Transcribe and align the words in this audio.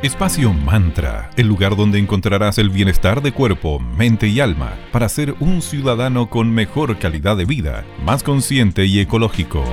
Espacio 0.00 0.52
Mantra, 0.52 1.28
el 1.36 1.48
lugar 1.48 1.74
donde 1.74 1.98
encontrarás 1.98 2.58
el 2.58 2.70
bienestar 2.70 3.20
de 3.20 3.32
cuerpo, 3.32 3.80
mente 3.80 4.28
y 4.28 4.38
alma 4.38 4.78
para 4.92 5.08
ser 5.08 5.34
un 5.40 5.60
ciudadano 5.60 6.30
con 6.30 6.52
mejor 6.52 7.00
calidad 7.00 7.36
de 7.36 7.44
vida, 7.44 7.84
más 8.04 8.22
consciente 8.22 8.86
y 8.86 9.00
ecológico. 9.00 9.64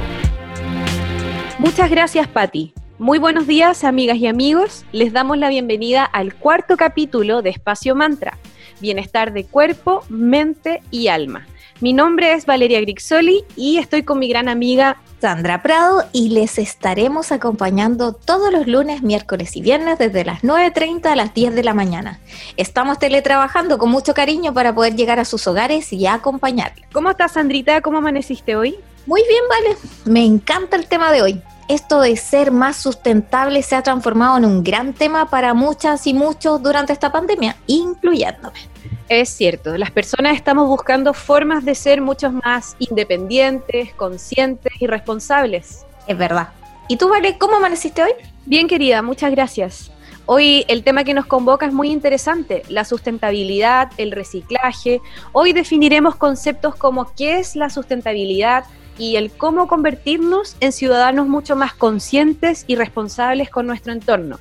Muchas 1.60 1.92
gracias, 1.92 2.28
Patti. 2.28 2.74
Muy 2.98 3.20
buenos 3.20 3.46
días, 3.46 3.84
amigas 3.84 4.18
y 4.18 4.26
amigos. 4.26 4.84
Les 4.92 5.14
damos 5.14 5.38
la 5.38 5.50
bienvenida 5.50 6.04
al 6.04 6.34
cuarto 6.34 6.76
capítulo 6.76 7.44
de 7.44 7.52
Espacio 7.52 7.94
Mantra, 7.94 8.40
bienestar 8.82 9.32
de 9.32 9.44
cuerpo, 9.44 10.06
mente 10.10 10.82
y 10.90 11.10
alma. 11.10 11.46
Mi 11.82 11.92
nombre 11.92 12.32
es 12.32 12.46
Valeria 12.46 12.80
Grixoli 12.80 13.44
y 13.58 13.80
estoy 13.80 14.04
con 14.04 14.18
mi 14.18 14.30
gran 14.30 14.48
amiga 14.48 14.96
Sandra 15.20 15.62
Prado 15.62 16.06
y 16.14 16.30
les 16.30 16.58
estaremos 16.58 17.34
acompañando 17.34 18.14
todos 18.14 18.50
los 18.54 18.66
lunes, 18.66 19.02
miércoles 19.02 19.58
y 19.58 19.62
viernes 19.62 20.00
desde 20.00 20.24
las 20.24 20.42
9.30 20.42 21.08
a 21.08 21.16
las 21.18 21.34
10 21.34 21.54
de 21.54 21.64
la 21.66 21.74
mañana. 21.74 22.22
Estamos 22.56 22.98
teletrabajando 22.98 23.78
con 23.78 23.92
mucho 23.92 24.14
cariño 24.14 24.54
para 24.54 24.74
poder 24.74 24.96
llegar 24.96 25.20
a 25.20 25.26
sus 25.26 25.48
hogares 25.48 25.92
y 25.92 26.08
acompañarles. 26.08 26.86
¿Cómo 26.94 27.10
estás, 27.10 27.34
Sandrita? 27.34 27.82
¿Cómo 27.82 27.98
amaneciste 27.98 28.56
hoy? 28.56 28.78
Muy 29.06 29.22
bien, 29.28 29.44
Vale. 29.50 29.78
Me 30.06 30.26
encanta 30.26 30.78
el 30.78 30.88
tema 30.88 31.12
de 31.12 31.24
hoy. 31.24 31.42
Esto 31.68 32.00
de 32.00 32.16
ser 32.16 32.52
más 32.52 32.78
sustentable 32.78 33.62
se 33.64 33.76
ha 33.76 33.84
transformado 33.84 34.38
en 34.38 34.46
un 34.46 34.64
gran 34.64 34.94
tema 34.94 35.30
para 35.30 35.54
muchas 35.54 36.08
y 36.08 36.14
muchos 36.14 36.64
durante 36.64 36.94
esta 36.94 37.12
pandemia, 37.12 37.58
incluyéndome. 37.68 38.75
Es 39.08 39.30
cierto, 39.30 39.78
las 39.78 39.92
personas 39.92 40.36
estamos 40.36 40.68
buscando 40.68 41.14
formas 41.14 41.64
de 41.64 41.76
ser 41.76 42.02
mucho 42.02 42.32
más 42.32 42.76
independientes, 42.80 43.94
conscientes 43.94 44.74
y 44.80 44.88
responsables. 44.88 45.86
Es 46.08 46.18
verdad. 46.18 46.50
¿Y 46.88 46.98
tú, 46.98 47.10
Vale, 47.10 47.38
cómo 47.38 47.58
amaneciste 47.58 48.04
hoy? 48.04 48.12
Bien, 48.46 48.68
querida, 48.68 49.02
muchas 49.02 49.32
gracias. 49.32 49.92
Hoy 50.28 50.66
el 50.68 50.84
tema 50.84 51.04
que 51.04 51.14
nos 51.14 51.28
convoca 51.28 51.68
es 51.68 51.74
muy 51.74 51.92
interesante, 51.92 52.64
la 52.68 52.84
sustentabilidad, 52.84 53.92
el 53.98 54.12
reciclaje. 54.12 55.02
Hoy 55.34 55.54
definiremos 55.54 56.16
conceptos 56.16 56.76
como 56.76 57.14
qué 57.16 57.38
es 57.38 57.56
la 57.56 57.70
sustentabilidad 57.70 58.66
y 58.98 59.18
el 59.18 59.32
cómo 59.32 59.68
convertirnos 59.68 60.58
en 60.62 60.72
ciudadanos 60.72 61.28
mucho 61.28 61.56
más 61.56 61.76
conscientes 61.76 62.66
y 62.66 62.76
responsables 62.76 63.52
con 63.52 63.68
nuestro 63.68 63.94
entorno. 63.94 64.40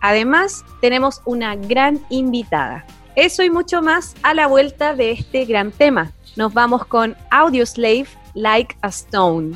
Además, 0.00 0.64
tenemos 0.80 1.20
una 1.24 1.56
gran 1.56 2.00
invitada. 2.10 2.84
Eso 3.16 3.44
y 3.44 3.50
mucho 3.50 3.80
más 3.80 4.14
a 4.22 4.34
la 4.34 4.48
vuelta 4.48 4.94
de 4.94 5.12
este 5.12 5.44
gran 5.44 5.70
tema. 5.70 6.12
Nos 6.36 6.52
vamos 6.52 6.84
con 6.86 7.16
Audioslave 7.30 8.06
Like 8.34 8.76
a 8.82 8.88
Stone. 8.88 9.54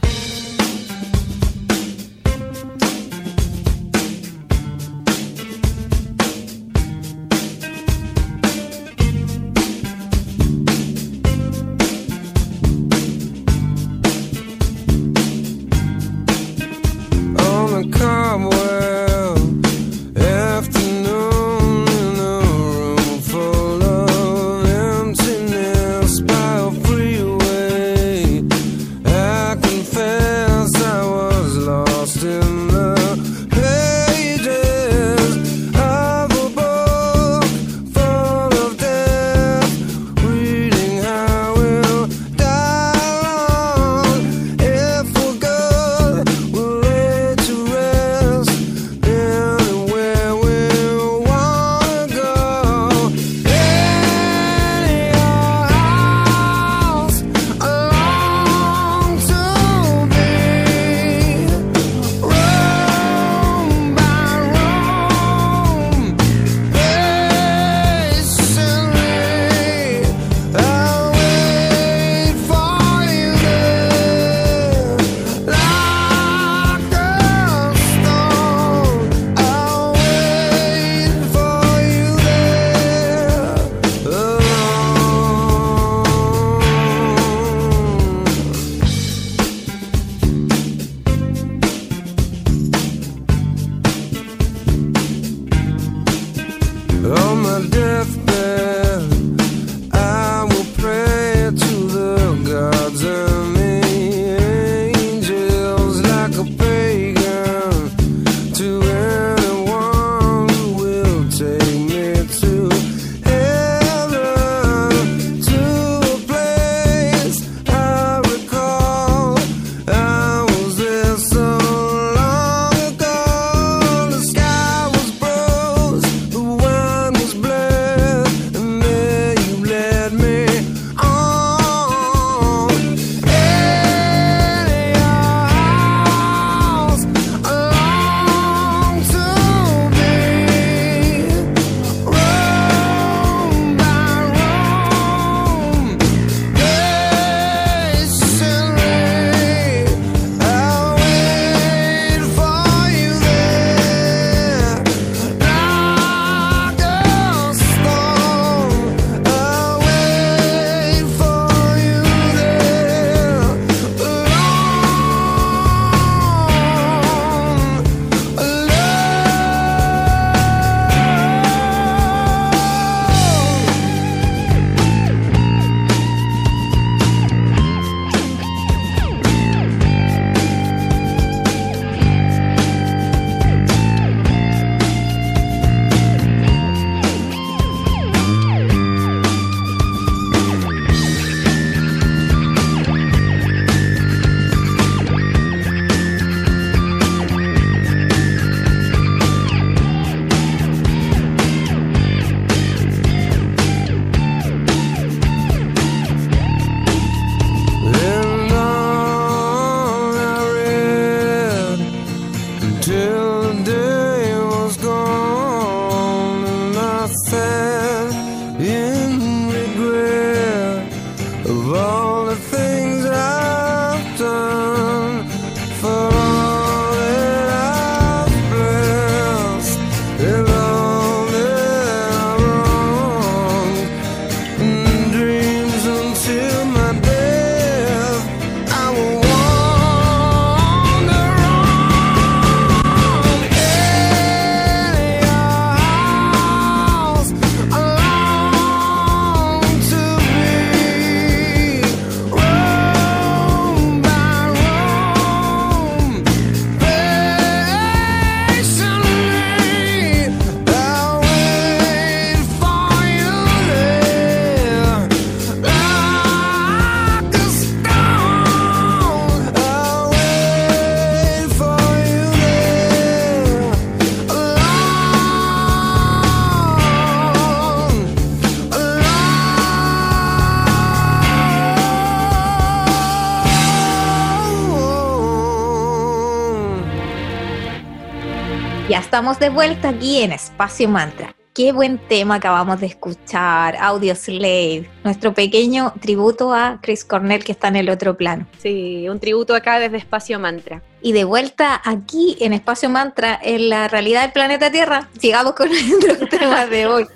Estamos 289.19 289.41
de 289.41 289.49
vuelta 289.49 289.89
aquí 289.89 290.23
en 290.23 290.31
Espacio 290.31 290.89
Mantra. 290.89 291.35
Qué 291.53 291.73
buen 291.73 291.99
tema 291.99 292.37
acabamos 292.37 292.79
de 292.79 292.87
escuchar, 292.87 293.77
Audio 293.81 294.15
Slave, 294.15 294.89
nuestro 295.03 295.35
pequeño 295.35 295.93
tributo 296.01 296.55
a 296.55 296.79
Chris 296.81 297.05
Cornell 297.05 297.43
que 297.43 297.51
está 297.51 297.67
en 297.67 297.75
el 297.75 297.91
otro 297.91 298.17
plano. 298.17 298.47
Sí, 298.59 299.09
un 299.09 299.19
tributo 299.19 299.57
acá 299.57 299.81
desde 299.81 299.97
Espacio 299.97 300.39
Mantra. 300.39 300.85
Y 301.03 301.15
de 301.15 301.25
vuelta 301.25 301.83
aquí 301.85 302.37
en 302.39 302.53
Espacio 302.53 302.91
Mantra, 302.91 303.37
en 303.43 303.69
la 303.69 303.89
realidad 303.89 304.23
del 304.23 304.31
planeta 304.31 304.71
Tierra, 304.71 305.09
sigamos 305.19 305.55
con 305.55 305.69
nuestro 306.07 306.29
tema 306.29 306.67
de 306.67 306.87
hoy, 306.87 307.07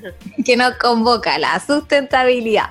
que 0.44 0.56
nos 0.56 0.74
convoca, 0.78 1.38
la 1.38 1.60
sustentabilidad. 1.64 2.70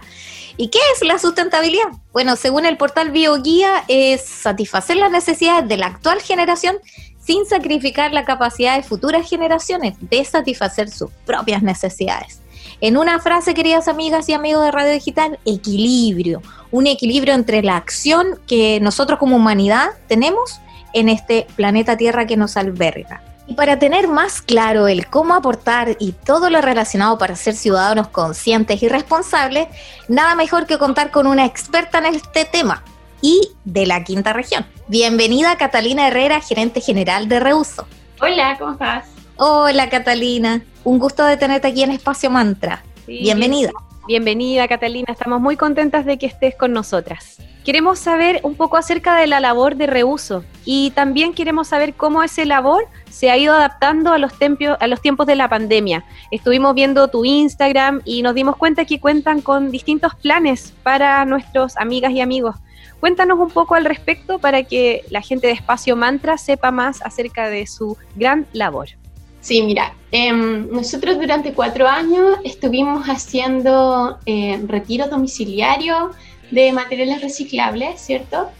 ¿Y 0.57 0.67
qué 0.67 0.79
es 0.93 1.07
la 1.07 1.17
sustentabilidad? 1.19 1.87
Bueno, 2.11 2.35
según 2.35 2.65
el 2.65 2.75
portal 2.75 3.11
BioGuía, 3.11 3.85
es 3.87 4.25
satisfacer 4.25 4.97
las 4.97 5.09
necesidades 5.09 5.69
de 5.69 5.77
la 5.77 5.87
actual 5.87 6.21
generación 6.21 6.75
sin 7.31 7.45
sacrificar 7.45 8.11
la 8.11 8.25
capacidad 8.25 8.75
de 8.75 8.83
futuras 8.83 9.29
generaciones 9.29 9.95
de 10.01 10.25
satisfacer 10.25 10.89
sus 10.89 11.09
propias 11.25 11.63
necesidades. 11.63 12.41
En 12.81 12.97
una 12.97 13.21
frase, 13.21 13.53
queridas 13.53 13.87
amigas 13.87 14.27
y 14.27 14.33
amigos 14.33 14.65
de 14.65 14.71
Radio 14.71 14.91
Digital, 14.91 15.39
equilibrio, 15.45 16.41
un 16.71 16.87
equilibrio 16.87 17.33
entre 17.33 17.63
la 17.63 17.77
acción 17.77 18.37
que 18.47 18.81
nosotros 18.81 19.17
como 19.17 19.37
humanidad 19.37 19.91
tenemos 20.09 20.59
en 20.91 21.07
este 21.07 21.47
planeta 21.55 21.95
Tierra 21.95 22.27
que 22.27 22.35
nos 22.35 22.57
alberga. 22.57 23.23
Y 23.47 23.53
para 23.53 23.79
tener 23.79 24.09
más 24.09 24.41
claro 24.41 24.89
el 24.89 25.07
cómo 25.07 25.33
aportar 25.33 25.95
y 25.99 26.11
todo 26.11 26.49
lo 26.49 26.59
relacionado 26.59 27.17
para 27.17 27.37
ser 27.37 27.55
ciudadanos 27.55 28.09
conscientes 28.09 28.83
y 28.83 28.89
responsables, 28.89 29.69
nada 30.09 30.35
mejor 30.35 30.65
que 30.65 30.77
contar 30.77 31.11
con 31.11 31.27
una 31.27 31.45
experta 31.45 31.99
en 31.99 32.07
este 32.07 32.43
tema, 32.43 32.83
y 33.21 33.41
de 33.65 33.85
la 33.85 34.03
quinta 34.03 34.33
región. 34.33 34.65
Bienvenida 34.87 35.55
Catalina 35.57 36.07
Herrera, 36.07 36.41
gerente 36.41 36.81
general 36.81 37.27
de 37.27 37.39
Reuso. 37.39 37.85
Hola, 38.19 38.55
¿cómo 38.59 38.73
estás? 38.73 39.07
Hola 39.37 39.89
Catalina, 39.89 40.63
un 40.83 40.99
gusto 40.99 41.23
de 41.25 41.37
tenerte 41.37 41.67
aquí 41.67 41.83
en 41.83 41.91
Espacio 41.91 42.29
Mantra. 42.29 42.83
Bienvenida. 43.07 43.71
Bienvenida 44.07 44.67
Catalina, 44.67 45.07
estamos 45.11 45.39
muy 45.39 45.57
contentas 45.57 46.05
de 46.05 46.17
que 46.17 46.25
estés 46.25 46.55
con 46.55 46.73
nosotras. 46.73 47.39
Queremos 47.63 47.99
saber 47.99 48.39
un 48.41 48.55
poco 48.55 48.77
acerca 48.77 49.15
de 49.15 49.27
la 49.27 49.39
labor 49.39 49.75
de 49.75 49.85
reuso 49.85 50.43
y 50.65 50.89
también 50.91 51.33
queremos 51.33 51.67
saber 51.67 51.93
cómo 51.93 52.23
ese 52.23 52.45
labor 52.45 52.87
se 53.11 53.29
ha 53.29 53.37
ido 53.37 53.53
adaptando 53.53 54.13
a 54.13 54.17
los, 54.17 54.33
a 54.79 54.87
los 54.87 55.01
tiempos 55.01 55.27
de 55.27 55.35
la 55.35 55.47
pandemia. 55.47 56.03
Estuvimos 56.31 56.73
viendo 56.73 57.07
tu 57.09 57.23
Instagram 57.23 58.01
y 58.03 58.23
nos 58.23 58.33
dimos 58.33 58.55
cuenta 58.55 58.85
que 58.85 58.99
cuentan 58.99 59.41
con 59.41 59.69
distintos 59.69 60.15
planes 60.15 60.73
para 60.81 61.23
nuestros 61.25 61.77
amigas 61.77 62.11
y 62.13 62.21
amigos. 62.21 62.55
Cuéntanos 62.99 63.39
un 63.39 63.49
poco 63.49 63.75
al 63.75 63.85
respecto 63.85 64.39
para 64.39 64.63
que 64.63 65.03
la 65.09 65.21
gente 65.21 65.47
de 65.47 65.53
Espacio 65.53 65.95
Mantra 65.95 66.37
sepa 66.37 66.71
más 66.71 67.01
acerca 67.01 67.49
de 67.49 67.67
su 67.67 67.97
gran 68.15 68.45
labor. 68.53 68.89
Sí, 69.41 69.63
mira, 69.63 69.95
em, 70.11 70.69
nosotros 70.71 71.17
durante 71.17 71.53
cuatro 71.53 71.87
años 71.87 72.37
estuvimos 72.43 73.07
haciendo 73.07 74.19
eh, 74.27 74.61
retiros 74.67 75.09
domiciliarios 75.09 76.15
de 76.51 76.71
materiales 76.71 77.21
reciclables, 77.21 77.99
¿cierto? 77.99 78.51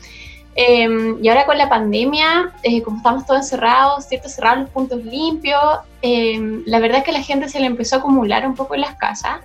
Em, 0.56 1.24
y 1.24 1.29
ahora 1.29 1.45
con 1.45 1.57
la 1.57 1.69
pandemia, 1.69 2.51
eh, 2.63 2.81
como 2.81 2.97
estamos 2.97 3.25
todos 3.25 3.41
encerrados, 3.41 4.06
¿cierto? 4.07 4.27
Cerrados 4.27 4.62
los 4.62 4.69
puntos 4.71 5.03
limpios, 5.06 5.62
em, 6.01 6.63
la 6.65 6.79
verdad 6.79 7.00
es 7.00 7.03
que 7.06 7.12
la 7.12 7.21
gente 7.21 7.47
se 7.47 7.59
le 7.59 7.67
empezó 7.67 7.97
a 7.97 8.00
acumular 8.00 8.45
un 8.45 8.56
poco 8.56 8.75
en 8.75 8.81
las 8.81 8.95
casas. 8.95 9.39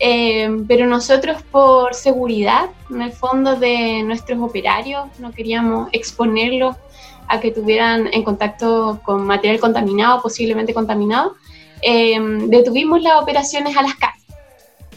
Eh, 0.00 0.64
pero 0.66 0.86
nosotros 0.86 1.42
por 1.50 1.94
seguridad, 1.94 2.66
en 2.90 3.02
el 3.02 3.12
fondo 3.12 3.56
de 3.56 4.02
nuestros 4.02 4.40
operarios, 4.40 5.06
no 5.18 5.32
queríamos 5.32 5.88
exponerlos 5.92 6.76
a 7.28 7.40
que 7.40 7.50
tuvieran 7.50 8.08
en 8.12 8.22
contacto 8.22 9.00
con 9.04 9.24
material 9.24 9.60
contaminado, 9.60 10.20
posiblemente 10.20 10.74
contaminado, 10.74 11.36
eh, 11.80 12.18
detuvimos 12.48 13.02
las 13.02 13.22
operaciones 13.22 13.76
a 13.76 13.82
las 13.82 13.94
casas, 13.94 14.22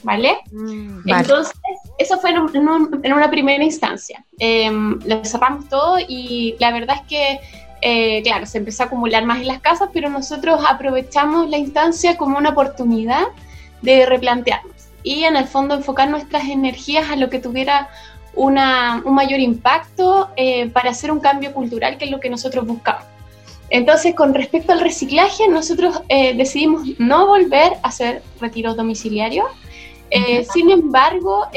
¿vale? 0.03 0.37
Mm, 0.51 1.09
Entonces, 1.09 1.55
eso 1.97 2.19
fue 2.19 2.31
en, 2.31 3.13
una 3.13 3.29
primera 3.29 3.63
instancia. 3.63 4.23
Eh, 4.39 4.69
lo 5.05 5.23
cerramos 5.23 5.69
todo 5.69 5.97
y 5.99 6.55
la 6.59 6.71
verdad 6.71 6.97
es 7.01 7.07
que, 7.07 8.21
claro, 8.23 8.45
se 8.45 8.57
empezó 8.57 8.83
a 8.83 8.85
acumular 8.87 9.23
más 9.25 9.39
en 9.39 9.47
las 9.47 9.61
casas, 9.61 9.89
pero 9.93 10.09
nosotros 10.09 10.59
aprovechamos 10.67 11.49
la 11.49 11.57
instancia 11.57 12.17
como 12.17 12.37
una 12.37 12.49
oportunidad 12.49 13.23
de 13.81 14.05
replantearnos 14.05 14.76
y 15.03 15.23
en 15.23 15.35
el 15.35 15.45
fondo 15.45 15.75
enfocar 15.75 16.09
nuestras 16.09 16.45
energías 16.45 17.09
a 17.09 17.15
lo 17.15 17.29
que 17.29 17.39
tuviera 17.39 17.89
una, 18.37 19.01
un 19.03 19.15
mayor 19.15 19.39
impacto 19.39 20.29
eh, 20.35 20.69
para 20.69 20.91
hacer 20.91 21.11
un 21.11 21.19
cambio 21.19 21.53
cultural, 21.53 21.97
que 21.97 22.05
es 22.05 22.11
lo 22.11 22.19
que 22.19 22.29
nosotros 22.29 22.65
buscamos. 22.65 23.03
Entonces, 23.69 24.15
con 24.15 24.33
respecto 24.33 24.71
al 24.71 24.79
reciclaje, 24.79 25.47
nosotros 25.49 26.01
eh, 26.07 26.35
decidimos 26.35 26.83
no 26.99 27.27
volver 27.27 27.73
a 27.83 27.89
hacer 27.89 28.21
retiros 28.39 28.77
domiciliarios. 28.77 29.47
Eh, 30.09 30.45
sin 30.53 30.69
embargo, 30.69 31.47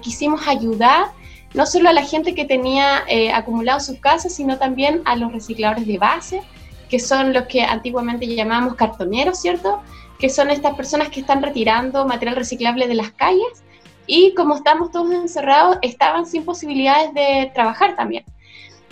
quisimos 0.00 0.48
ayudar 0.48 1.08
no 1.52 1.66
solo 1.66 1.90
a 1.90 1.92
la 1.92 2.02
gente 2.04 2.34
que 2.34 2.46
tenía 2.46 3.04
acumulado 3.34 3.80
sus 3.80 3.98
casas, 3.98 4.32
sino 4.32 4.56
también 4.56 5.02
a 5.04 5.16
los 5.16 5.32
recicladores 5.32 5.86
de 5.86 5.98
base, 5.98 6.42
que 6.88 6.98
son 6.98 7.34
los 7.34 7.44
que 7.44 7.62
antiguamente 7.62 8.26
llamábamos 8.26 8.74
cartoneros, 8.74 9.38
¿cierto? 9.38 9.82
Que 10.20 10.28
son 10.28 10.50
estas 10.50 10.74
personas 10.74 11.08
que 11.08 11.20
están 11.20 11.42
retirando 11.42 12.06
material 12.06 12.36
reciclable 12.36 12.86
de 12.86 12.94
las 12.94 13.10
calles 13.12 13.64
y 14.06 14.34
como 14.34 14.56
estamos 14.56 14.90
todos 14.90 15.12
encerrados, 15.12 15.78
estaban 15.82 16.26
sin 16.26 16.44
posibilidades 16.44 17.14
de 17.14 17.50
trabajar 17.54 17.96
también. 17.96 18.24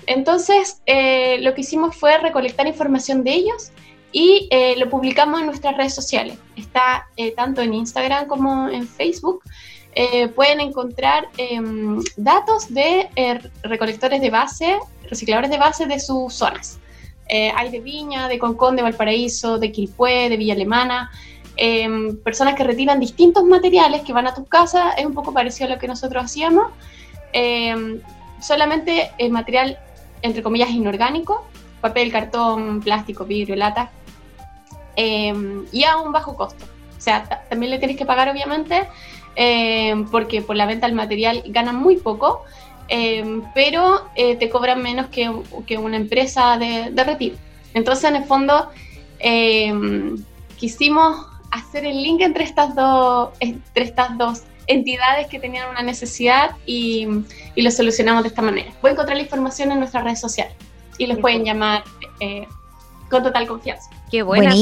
Entonces, 0.06 0.80
eh, 0.86 1.38
lo 1.40 1.54
que 1.54 1.60
hicimos 1.60 1.94
fue 1.94 2.16
recolectar 2.18 2.66
información 2.66 3.24
de 3.24 3.34
ellos 3.34 3.72
y 4.10 4.48
eh, 4.50 4.74
lo 4.78 4.88
publicamos 4.88 5.40
en 5.40 5.46
nuestras 5.46 5.76
redes 5.76 5.94
sociales. 5.94 6.38
Está 6.56 7.08
eh, 7.16 7.32
tanto 7.32 7.60
en 7.60 7.74
Instagram 7.74 8.26
como 8.26 8.68
en 8.68 8.88
Facebook. 8.88 9.42
pueden 10.36 10.60
encontrar 10.60 11.28
em, 11.38 12.00
datos 12.16 12.72
de 12.72 13.08
recolectores 13.64 14.20
de 14.20 14.30
base, 14.30 14.78
recicladores 15.10 15.50
de 15.50 15.58
base 15.58 15.86
de 15.86 15.98
sus 15.98 16.32
zonas. 16.32 16.78
Eh, 17.28 17.52
hay 17.54 17.70
de 17.70 17.80
Viña, 17.80 18.26
de 18.26 18.38
Concón, 18.38 18.74
de 18.74 18.82
Valparaíso, 18.82 19.58
de 19.58 19.70
Quilpué, 19.70 20.30
de 20.30 20.36
Villa 20.38 20.54
Alemana, 20.54 21.10
em, 21.56 22.16
personas 22.16 22.54
que 22.54 22.64
retiran 22.64 22.98
distintos 22.98 23.44
materiales 23.44 24.02
que 24.02 24.14
van 24.14 24.26
a 24.26 24.34
tus 24.34 24.48
casas, 24.48 24.94
es 24.96 25.04
un 25.04 25.12
poco 25.12 25.34
parecido 25.34 25.66
a 25.66 25.74
lo 25.74 25.78
que 25.78 25.86
nosotros 25.86 26.24
hacíamos, 26.24 26.72
em, 27.32 28.00
solamente 28.40 29.10
el 29.18 29.30
material, 29.30 29.78
entre 30.22 30.42
comillas, 30.42 30.70
inorgánico, 30.70 31.44
papel, 31.82 32.10
cartón, 32.10 32.80
plástico, 32.80 33.24
vidrio, 33.26 33.56
lata, 33.56 33.90
em, 34.96 35.66
y 35.70 35.84
a 35.84 35.98
un 35.98 36.12
bajo 36.12 36.34
costo. 36.34 36.64
O 36.96 37.00
sea, 37.00 37.24
también 37.48 37.70
le 37.70 37.78
tienes 37.78 37.96
que 37.96 38.06
pagar, 38.06 38.28
obviamente, 38.28 38.88
porque 40.10 40.42
por 40.42 40.56
la 40.56 40.66
venta 40.66 40.88
del 40.88 40.96
material 40.96 41.44
ganan 41.46 41.76
muy 41.76 41.96
poco, 41.96 42.42
Em, 42.88 43.42
pero 43.54 44.08
eh, 44.14 44.36
te 44.36 44.48
cobran 44.48 44.82
menos 44.82 45.08
que, 45.08 45.30
que 45.66 45.76
una 45.76 45.96
empresa 45.96 46.56
de, 46.56 46.90
de, 46.90 47.04
retiro. 47.04 47.36
Entonces, 47.74 48.04
en 48.04 48.16
el 48.16 48.24
fondo, 48.24 48.70
em, 49.18 50.16
quisimos 50.56 51.26
hacer 51.50 51.84
el 51.84 52.02
link 52.02 52.22
entre 52.22 52.44
estas, 52.44 52.74
dos, 52.74 53.30
entre 53.40 53.84
estas 53.84 54.16
dos 54.16 54.42
entidades 54.66 55.26
que 55.28 55.38
tenían 55.38 55.68
una 55.70 55.82
necesidad 55.82 56.56
y, 56.64 57.06
y, 57.54 57.62
lo 57.62 57.70
solucionamos 57.70 58.22
de 58.22 58.28
esta 58.28 58.42
manera. 58.42 58.70
Pueden 58.80 58.96
encontrar 58.96 59.16
la 59.16 59.22
información 59.22 59.70
en 59.72 59.78
nuestras 59.78 60.04
redes 60.04 60.20
sociales 60.20 60.54
y 60.96 61.06
los 61.06 61.18
pueden 61.18 61.44
llamar 61.44 61.84
eh, 62.20 62.46
con 63.10 63.22
total 63.22 63.46
confianza. 63.46 63.90
Qué 64.10 64.22
buena, 64.22 64.54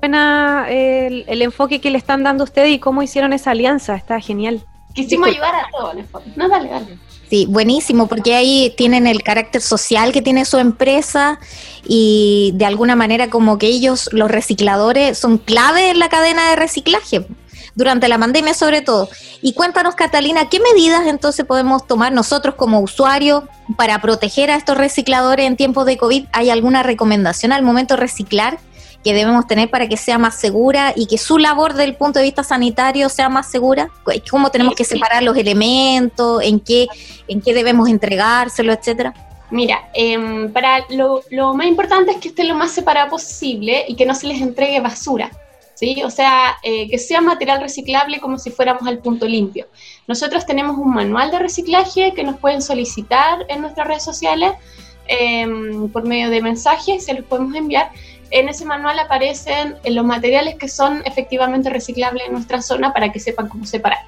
buena 0.00 0.66
el, 0.68 1.24
el, 1.26 1.42
enfoque 1.42 1.80
que 1.80 1.90
le 1.90 1.98
están 1.98 2.22
dando 2.22 2.44
ustedes 2.44 2.70
y 2.70 2.78
cómo 2.78 3.02
hicieron 3.02 3.32
esa 3.32 3.52
alianza. 3.52 3.94
Está 3.94 4.20
genial. 4.20 4.64
Quisimos 4.94 5.28
ayudar 5.28 5.54
a 5.54 5.68
todos, 5.70 5.94
en 5.94 6.00
el 6.00 6.06
fondo. 6.06 6.30
No, 6.36 6.48
dale, 6.48 6.68
dale. 6.68 6.98
Sí, 7.30 7.46
buenísimo, 7.48 8.08
porque 8.08 8.34
ahí 8.34 8.74
tienen 8.76 9.06
el 9.06 9.22
carácter 9.22 9.62
social 9.62 10.10
que 10.10 10.20
tiene 10.20 10.44
su 10.44 10.58
empresa 10.58 11.38
y 11.86 12.50
de 12.56 12.66
alguna 12.66 12.96
manera 12.96 13.30
como 13.30 13.56
que 13.56 13.68
ellos, 13.68 14.08
los 14.10 14.28
recicladores, 14.28 15.16
son 15.16 15.38
clave 15.38 15.90
en 15.90 16.00
la 16.00 16.08
cadena 16.08 16.50
de 16.50 16.56
reciclaje 16.56 17.24
durante 17.76 18.08
la 18.08 18.18
pandemia 18.18 18.52
sobre 18.52 18.82
todo. 18.82 19.08
Y 19.42 19.52
cuéntanos, 19.52 19.94
Catalina, 19.94 20.48
¿qué 20.48 20.58
medidas 20.58 21.06
entonces 21.06 21.46
podemos 21.46 21.86
tomar 21.86 22.12
nosotros 22.12 22.56
como 22.56 22.80
usuarios 22.80 23.44
para 23.76 24.00
proteger 24.00 24.50
a 24.50 24.56
estos 24.56 24.76
recicladores 24.76 25.46
en 25.46 25.56
tiempos 25.56 25.86
de 25.86 25.98
COVID? 25.98 26.26
¿Hay 26.32 26.50
alguna 26.50 26.82
recomendación 26.82 27.52
al 27.52 27.62
momento 27.62 27.94
de 27.94 28.00
reciclar? 28.00 28.58
Que 29.02 29.14
debemos 29.14 29.46
tener 29.46 29.70
para 29.70 29.88
que 29.88 29.96
sea 29.96 30.18
más 30.18 30.34
segura 30.34 30.92
y 30.94 31.06
que 31.06 31.18
su 31.18 31.38
labor 31.38 31.72
desde 31.72 31.84
el 31.84 31.96
punto 31.96 32.18
de 32.18 32.26
vista 32.26 32.42
sanitario 32.42 33.08
sea 33.08 33.28
más 33.28 33.50
segura? 33.50 33.90
¿Cómo 34.30 34.50
tenemos 34.50 34.74
que 34.74 34.84
separar 34.84 35.22
los 35.22 35.36
elementos? 35.36 36.42
¿En 36.42 36.60
qué, 36.60 36.86
en 37.28 37.40
qué 37.40 37.54
debemos 37.54 37.88
entregárselo, 37.88 38.72
etcétera? 38.72 39.14
Mira, 39.50 39.88
em, 39.94 40.52
para 40.52 40.84
lo, 40.90 41.22
lo, 41.30 41.54
más 41.54 41.66
importante 41.66 42.12
es 42.12 42.18
que 42.18 42.28
esté 42.28 42.44
lo 42.44 42.54
más 42.54 42.70
separado 42.70 43.10
posible 43.10 43.84
y 43.88 43.96
que 43.96 44.06
no 44.06 44.14
se 44.14 44.28
les 44.28 44.40
entregue 44.40 44.80
basura. 44.80 45.30
¿sí? 45.80 46.02
O 46.04 46.10
sea, 46.10 46.58
eh, 46.62 46.90
que 46.90 46.98
sea 46.98 47.22
material 47.22 47.60
reciclable 47.60 48.20
como 48.20 48.38
si 48.38 48.50
fuéramos 48.50 48.86
al 48.86 48.98
punto 48.98 49.26
limpio. 49.26 49.66
Nosotros 50.06 50.44
tenemos 50.44 50.76
un 50.76 50.92
manual 50.92 51.30
de 51.30 51.38
reciclaje 51.38 52.12
que 52.14 52.22
nos 52.22 52.38
pueden 52.38 52.60
solicitar 52.60 53.46
en 53.48 53.62
nuestras 53.62 53.86
redes 53.86 54.04
sociales 54.04 54.52
em, 55.08 55.88
por 55.88 56.06
medio 56.06 56.28
de 56.28 56.42
mensajes, 56.42 57.06
se 57.06 57.14
los 57.14 57.24
podemos 57.24 57.54
enviar. 57.56 57.90
En 58.30 58.48
ese 58.48 58.64
manual 58.64 58.98
aparecen 58.98 59.76
los 59.84 60.04
materiales 60.04 60.54
que 60.56 60.68
son 60.68 61.02
efectivamente 61.04 61.68
reciclables 61.68 62.26
en 62.26 62.32
nuestra 62.32 62.62
zona 62.62 62.92
para 62.92 63.10
que 63.10 63.18
sepan 63.18 63.48
cómo 63.48 63.66
separar. 63.66 63.98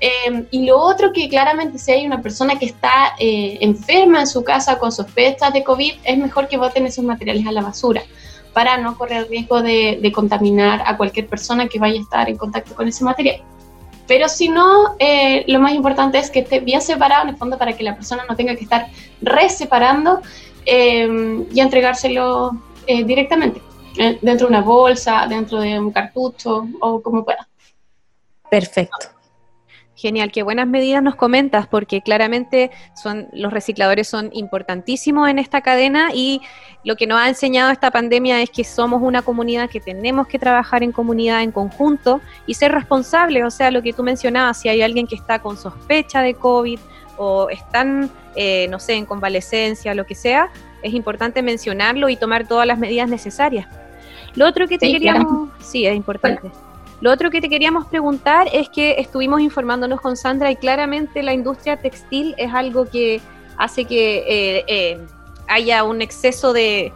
Em, 0.00 0.46
y 0.50 0.66
lo 0.66 0.78
otro 0.78 1.12
que 1.12 1.28
claramente 1.28 1.78
si 1.78 1.92
hay 1.92 2.06
una 2.06 2.20
persona 2.20 2.58
que 2.58 2.66
está 2.66 3.14
eh, 3.18 3.58
enferma 3.60 4.20
en 4.20 4.26
su 4.26 4.42
casa 4.44 4.78
con 4.78 4.92
sospechas 4.92 5.52
de 5.52 5.62
COVID, 5.62 5.94
es 6.04 6.18
mejor 6.18 6.48
que 6.48 6.56
boten 6.56 6.86
esos 6.86 7.04
materiales 7.04 7.46
a 7.46 7.52
la 7.52 7.62
basura 7.62 8.02
para 8.52 8.76
no 8.76 8.96
correr 8.96 9.28
riesgo 9.28 9.62
de, 9.62 10.12
contaminar 10.14 10.82
a 10.86 10.96
cualquier 10.96 11.26
persona 11.26 11.68
que 11.68 11.78
vaya 11.78 11.98
a 11.98 12.02
estar 12.02 12.28
en 12.28 12.36
contacto 12.36 12.74
con 12.74 12.86
ese 12.86 13.04
material. 13.04 13.42
Pero 14.06 14.28
si 14.28 14.48
no, 14.48 14.94
eh, 14.98 15.44
lo 15.48 15.60
más 15.60 15.72
importante 15.72 16.18
es 16.18 16.30
que 16.30 16.40
esté 16.40 16.60
bien 16.60 16.80
separado 16.80 17.22
en 17.22 17.30
el 17.30 17.36
fondo 17.36 17.56
para 17.58 17.72
que 17.74 17.82
la 17.82 17.94
persona 17.94 18.24
no 18.28 18.36
tenga 18.36 18.54
que 18.54 18.64
estar 18.64 18.88
reseparando 19.22 20.20
em, 20.66 21.46
y 21.52 21.60
entregárselo 21.60 22.52
eh, 22.86 23.04
directamente 23.04 23.60
dentro 23.94 24.46
de 24.46 24.52
una 24.56 24.60
bolsa, 24.60 25.26
dentro 25.28 25.60
de 25.60 25.78
un 25.78 25.92
cartucho 25.92 26.66
o 26.80 27.00
como 27.00 27.24
pueda. 27.24 27.48
Perfecto. 28.50 29.14
Genial, 29.96 30.32
qué 30.32 30.42
buenas 30.42 30.66
medidas 30.66 31.02
nos 31.02 31.14
comentas, 31.14 31.68
porque 31.68 32.02
claramente 32.02 32.72
son, 33.00 33.28
los 33.32 33.52
recicladores 33.52 34.08
son 34.08 34.28
importantísimos 34.32 35.28
en 35.28 35.38
esta 35.38 35.60
cadena 35.60 36.10
y 36.12 36.40
lo 36.82 36.96
que 36.96 37.06
nos 37.06 37.20
ha 37.20 37.28
enseñado 37.28 37.70
esta 37.70 37.92
pandemia 37.92 38.42
es 38.42 38.50
que 38.50 38.64
somos 38.64 39.00
una 39.02 39.22
comunidad 39.22 39.70
que 39.70 39.80
tenemos 39.80 40.26
que 40.26 40.38
trabajar 40.38 40.82
en 40.82 40.90
comunidad, 40.90 41.42
en 41.42 41.52
conjunto 41.52 42.20
y 42.46 42.54
ser 42.54 42.72
responsables. 42.72 43.44
O 43.44 43.50
sea, 43.50 43.70
lo 43.70 43.82
que 43.82 43.92
tú 43.92 44.02
mencionabas, 44.02 44.60
si 44.60 44.68
hay 44.68 44.82
alguien 44.82 45.06
que 45.06 45.14
está 45.14 45.38
con 45.38 45.56
sospecha 45.56 46.22
de 46.22 46.34
COVID 46.34 46.80
o 47.16 47.48
están, 47.48 48.10
eh, 48.34 48.66
no 48.68 48.80
sé, 48.80 48.94
en 48.94 49.06
convalecencia, 49.06 49.94
lo 49.94 50.04
que 50.06 50.16
sea, 50.16 50.50
es 50.84 50.94
importante 50.94 51.42
mencionarlo 51.42 52.08
y 52.08 52.16
tomar 52.16 52.46
todas 52.46 52.66
las 52.66 52.78
medidas 52.78 53.08
necesarias. 53.08 53.66
Lo 54.34 54.46
otro 54.46 54.68
que 54.68 54.78
te 54.78 54.92
queríamos, 54.92 55.48
sí, 55.60 55.86
es 55.86 55.96
importante. 55.96 56.50
Lo 57.00 57.10
otro 57.10 57.30
que 57.30 57.40
te 57.40 57.48
queríamos 57.48 57.86
preguntar 57.86 58.48
es 58.52 58.68
que 58.68 58.96
estuvimos 58.98 59.40
informándonos 59.40 60.00
con 60.00 60.16
Sandra 60.16 60.50
y 60.50 60.56
claramente 60.56 61.22
la 61.22 61.32
industria 61.32 61.76
textil 61.76 62.34
es 62.38 62.52
algo 62.52 62.88
que 62.88 63.20
hace 63.56 63.84
que 63.84 64.18
eh, 64.26 64.64
eh, 64.68 65.06
haya 65.48 65.84
un 65.84 66.02
exceso 66.02 66.52
de, 66.52 66.92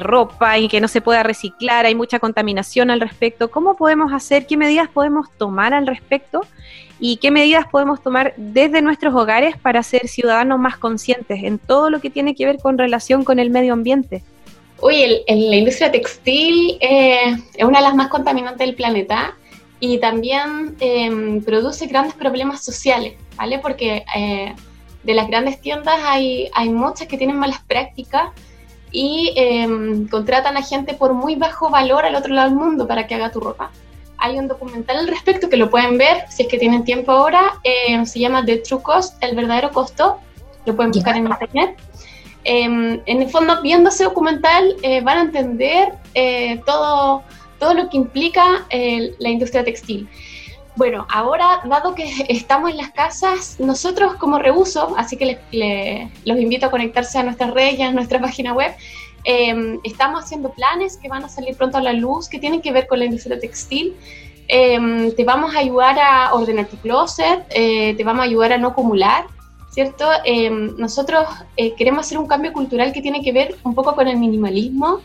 ropa 0.00 0.58
y 0.58 0.68
que 0.68 0.80
no 0.80 0.88
se 0.88 1.00
pueda 1.00 1.22
reciclar, 1.22 1.86
hay 1.86 1.94
mucha 1.94 2.18
contaminación 2.18 2.90
al 2.90 3.00
respecto. 3.00 3.50
¿Cómo 3.50 3.76
podemos 3.76 4.12
hacer, 4.12 4.46
qué 4.46 4.56
medidas 4.56 4.88
podemos 4.88 5.30
tomar 5.38 5.72
al 5.72 5.86
respecto 5.86 6.40
y 7.00 7.18
qué 7.18 7.30
medidas 7.30 7.66
podemos 7.70 8.02
tomar 8.02 8.34
desde 8.36 8.82
nuestros 8.82 9.14
hogares 9.14 9.56
para 9.56 9.82
ser 9.82 10.08
ciudadanos 10.08 10.58
más 10.58 10.76
conscientes 10.76 11.42
en 11.42 11.58
todo 11.58 11.90
lo 11.90 12.00
que 12.00 12.10
tiene 12.10 12.34
que 12.34 12.46
ver 12.46 12.58
con 12.58 12.78
relación 12.78 13.24
con 13.24 13.38
el 13.38 13.50
medio 13.50 13.72
ambiente? 13.72 14.22
Uy, 14.80 15.22
la 15.26 15.56
industria 15.56 15.90
textil 15.90 16.78
eh, 16.80 17.36
es 17.54 17.64
una 17.64 17.78
de 17.78 17.84
las 17.84 17.94
más 17.94 18.08
contaminantes 18.08 18.66
del 18.66 18.76
planeta 18.76 19.36
y 19.80 19.98
también 19.98 20.76
em, 20.80 21.42
produce 21.42 21.86
grandes 21.86 22.14
problemas 22.14 22.64
sociales, 22.64 23.14
¿vale? 23.36 23.58
Porque 23.58 24.04
eh, 24.16 24.54
de 25.02 25.14
las 25.14 25.28
grandes 25.28 25.60
tiendas 25.60 25.98
hay, 26.04 26.48
hay 26.54 26.68
muchas 26.68 27.08
que 27.08 27.16
tienen 27.16 27.38
malas 27.38 27.60
prácticas 27.66 28.30
y 28.90 29.32
em, 29.36 30.08
contratan 30.08 30.56
a 30.56 30.62
gente 30.62 30.94
por 30.94 31.12
muy 31.12 31.34
bajo 31.34 31.70
valor 31.70 32.04
al 32.04 32.14
otro 32.14 32.34
lado 32.34 32.48
del 32.48 32.58
mundo 32.58 32.86
para 32.86 33.06
que 33.06 33.14
haga 33.14 33.30
tu 33.30 33.40
ropa. 33.40 33.70
Hay 34.18 34.38
un 34.38 34.48
documental 34.48 34.98
al 34.98 35.08
respecto 35.08 35.48
que 35.48 35.56
lo 35.56 35.70
pueden 35.70 35.96
ver 35.96 36.24
si 36.28 36.42
es 36.42 36.48
que 36.48 36.58
tienen 36.58 36.84
tiempo 36.84 37.12
ahora. 37.12 37.54
Em, 37.62 38.04
se 38.04 38.18
llama 38.18 38.44
The 38.44 38.58
True 38.58 38.82
Cost, 38.82 39.22
el 39.22 39.36
verdadero 39.36 39.70
costo. 39.70 40.18
Lo 40.66 40.74
pueden 40.76 40.92
buscar 40.92 41.16
en 41.16 41.26
internet. 41.26 41.76
Em, 42.44 43.00
en 43.06 43.22
el 43.22 43.30
fondo, 43.30 43.60
viendo 43.62 43.90
ese 43.90 44.04
documental, 44.04 44.76
eh, 44.82 45.00
van 45.02 45.18
a 45.18 45.22
entender 45.22 45.92
eh, 46.14 46.60
todo, 46.66 47.22
todo 47.58 47.74
lo 47.74 47.88
que 47.88 47.96
implica 47.96 48.66
eh, 48.70 49.14
la 49.18 49.28
industria 49.28 49.64
textil. 49.64 50.08
Bueno, 50.74 51.06
ahora, 51.10 51.60
dado 51.64 51.94
que 51.94 52.08
estamos 52.28 52.70
en 52.70 52.78
las 52.78 52.90
casas, 52.90 53.56
nosotros 53.58 54.14
como 54.14 54.38
reuso, 54.38 54.94
así 54.96 55.16
que 55.16 55.38
los 56.24 56.38
invito 56.38 56.66
a 56.66 56.70
conectarse 56.70 57.18
a 57.18 57.22
nuestras 57.22 57.52
redes 57.52 57.78
y 57.78 57.82
a 57.82 57.92
nuestra 57.92 58.20
página 58.20 58.52
web, 58.52 58.72
em, 59.28 59.78
estamos 59.84 60.24
haciendo 60.24 60.50
planes 60.50 60.96
que 60.96 61.08
van 61.08 61.24
a 61.24 61.28
salir 61.28 61.56
pronto 61.56 61.76
a 61.78 61.82
la 61.82 61.92
luz, 61.92 62.28
que 62.28 62.38
tienen 62.38 62.62
que 62.62 62.72
ver 62.72 62.86
con 62.86 62.98
la 62.98 63.04
industria 63.04 63.38
textil. 63.38 63.94
Em, 64.48 65.12
te 65.12 65.24
vamos 65.24 65.54
a 65.54 65.58
ayudar 65.58 65.98
a 65.98 66.34
ordenar 66.34 66.66
tu 66.66 66.76
closet, 66.78 67.46
te 67.48 68.02
vamos 68.04 68.22
a 68.22 68.24
ayudar 68.24 68.52
a 68.52 68.58
no 68.58 68.68
acumular, 68.68 69.26
¿cierto? 69.78 70.08
Em, 70.24 70.76
nosotros 70.76 71.24
eh, 71.56 71.74
queremos 71.74 72.06
hacer 72.06 72.18
un 72.18 72.26
cambio 72.26 72.52
cultural 72.52 72.92
que 72.92 73.00
tiene 73.00 73.22
que 73.22 73.32
ver 73.32 73.54
un 73.62 73.74
poco 73.76 73.94
con 73.94 74.08
el 74.08 74.16
minimalismo, 74.16 75.00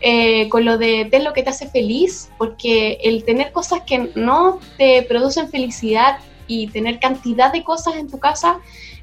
eh, 0.00 0.48
con 0.48 0.64
lo 0.64 0.78
de 0.78 1.06
ten 1.10 1.22
lo 1.22 1.32
que 1.32 1.44
te 1.44 1.50
hace 1.50 1.68
feliz, 1.68 2.30
porque 2.38 2.98
el 3.04 3.24
tener 3.24 3.52
cosas 3.52 3.82
que 3.86 4.10
no 4.16 4.58
te 4.78 5.02
producen 5.02 5.48
felicidad 5.48 6.18
y 6.48 6.68
tener 6.68 6.98
cantidad 6.98 7.52
de 7.52 7.62
cosas 7.62 7.96
en 7.96 8.10
tu 8.10 8.18
casa, 8.18 8.58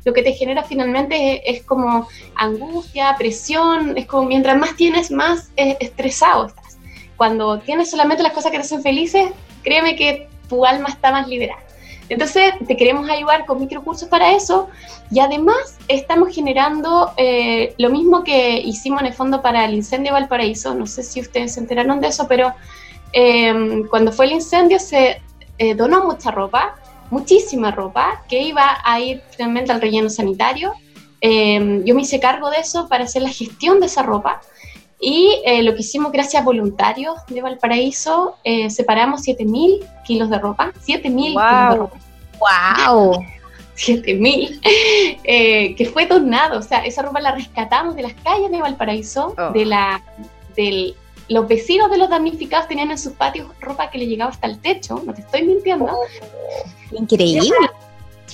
lo 0.06 0.14
que 0.14 0.24
te 0.24 0.34
genera 0.34 0.64
finalmente 0.64 1.50
es, 1.50 1.64
como 1.64 2.08
angustia, 2.36 3.16
presión, 3.18 3.98
es 3.98 4.06
como 4.06 4.28
mientras 4.28 4.58
más 4.58 4.76
tienes, 4.76 5.12
más 5.12 5.52
eh, 5.56 5.78
estresado 5.80 6.48
estás. 6.48 6.78
Cuando 7.16 7.60
tienes 7.60 7.90
solamente 7.90 8.24
las 8.24 8.34
cosas 8.34 8.52
que 8.52 8.58
te 8.58 8.64
hacen 8.64 8.82
felices, 8.82 9.32
créeme 9.64 9.96
que 9.96 10.28
tu 10.50 10.66
alma 10.66 10.90
está 10.90 11.12
más 11.12 11.28
liberada. 11.28 11.64
Entonces, 12.10 12.54
te 12.68 12.76
queremos 12.76 13.10
ayudar 13.10 13.46
con 13.46 13.60
microcursos 13.60 14.10
para 14.10 14.34
eso 14.34 14.70
y 15.10 15.20
además 15.20 15.78
estamos 15.88 16.34
generando 16.34 17.12
eh, 17.18 17.74
lo 17.78 17.90
mismo 17.90 18.24
que 18.24 18.60
hicimos 18.60 19.02
en 19.02 19.08
el 19.08 19.14
fondo 19.14 19.42
para 19.42 19.66
el 19.66 19.74
incendio 19.74 20.14
de 20.14 20.20
Valparaíso. 20.20 20.74
No 20.76 20.86
sé 20.86 21.02
si 21.04 21.22
ustedes 21.22 21.54
se 21.54 21.62
enteraron 21.62 22.02
de 22.02 22.08
eso, 22.08 22.28
pero 22.28 22.54
em, 23.14 23.88
cuando 23.88 24.12
fue 24.12 24.26
el 24.26 24.34
incendio 24.34 24.80
se 24.80 25.22
eh, 25.58 25.76
donó 25.76 26.04
mucha 26.04 26.30
ropa, 26.32 26.76
muchísima 27.13 27.72
ropa, 27.72 28.24
que 28.27 28.41
iba 28.41 28.79
a 28.84 29.00
ir 29.00 29.22
finalmente 29.29 29.72
al 29.72 29.79
relleno 29.79 30.10
sanitario. 30.10 30.74
Em, 31.22 31.84
yo 31.86 31.96
me 31.96 32.01
hice 32.01 32.20
cargo 32.20 32.50
de 32.50 32.58
eso 32.58 32.89
para 32.89 33.05
hacer 33.05 33.22
la 33.22 33.29
gestión 33.29 33.79
de 33.79 33.86
esa 33.86 34.01
ropa. 34.03 34.41
Y 35.00 35.41
eh, 35.46 35.62
lo 35.63 35.74
que 35.75 35.82
hicimos 35.82 36.12
gracias 36.12 36.41
a 36.41 36.46
voluntarios 36.46 37.15
de 37.27 37.41
Valparaíso, 37.41 38.38
eh, 38.43 38.70
separamos 38.70 39.22
7.000 39.22 39.79
kilos 40.05 40.29
de 40.29 40.39
ropa. 40.39 40.72
7.000 40.86 41.13
kilos 41.13 41.70
de 41.70 41.77
ropa. 41.77 41.98
¡Wow! 42.39 43.24
7.000, 43.75 44.60
eh, 45.24 45.75
que 45.75 45.86
fue 45.86 46.08
donado. 46.08 46.60
O 46.60 46.62
sea, 46.62 46.79
esa 46.86 47.01
ropa 47.03 47.20
la 47.20 47.32
rescatamos 47.34 47.96
de 47.96 48.03
las 48.03 48.13
calles 48.13 48.50
de 48.50 48.60
Valparaíso, 48.60 49.36
oh. 49.38 49.51
de 49.51 49.65
la, 49.65 50.01
del, 50.55 50.96
los 51.30 51.48
vecinos 51.48 51.89
de 51.89 51.98
los 51.98 52.10
damnificados 52.10 52.68
tenían 52.68 52.92
en 52.92 52.98
sus 52.98 53.13
patios 53.13 53.48
ropa 53.60 53.89
que 53.89 53.98
le 53.98 54.08
llegaba 54.08 54.32
hasta 54.32 54.48
el 54.48 54.60
techo, 54.60 55.01
no 55.06 55.13
te 55.13 55.22
estoy 55.22 55.44
mintiendo. 55.44 55.86
Oh, 55.86 56.98
increíble 56.98 57.50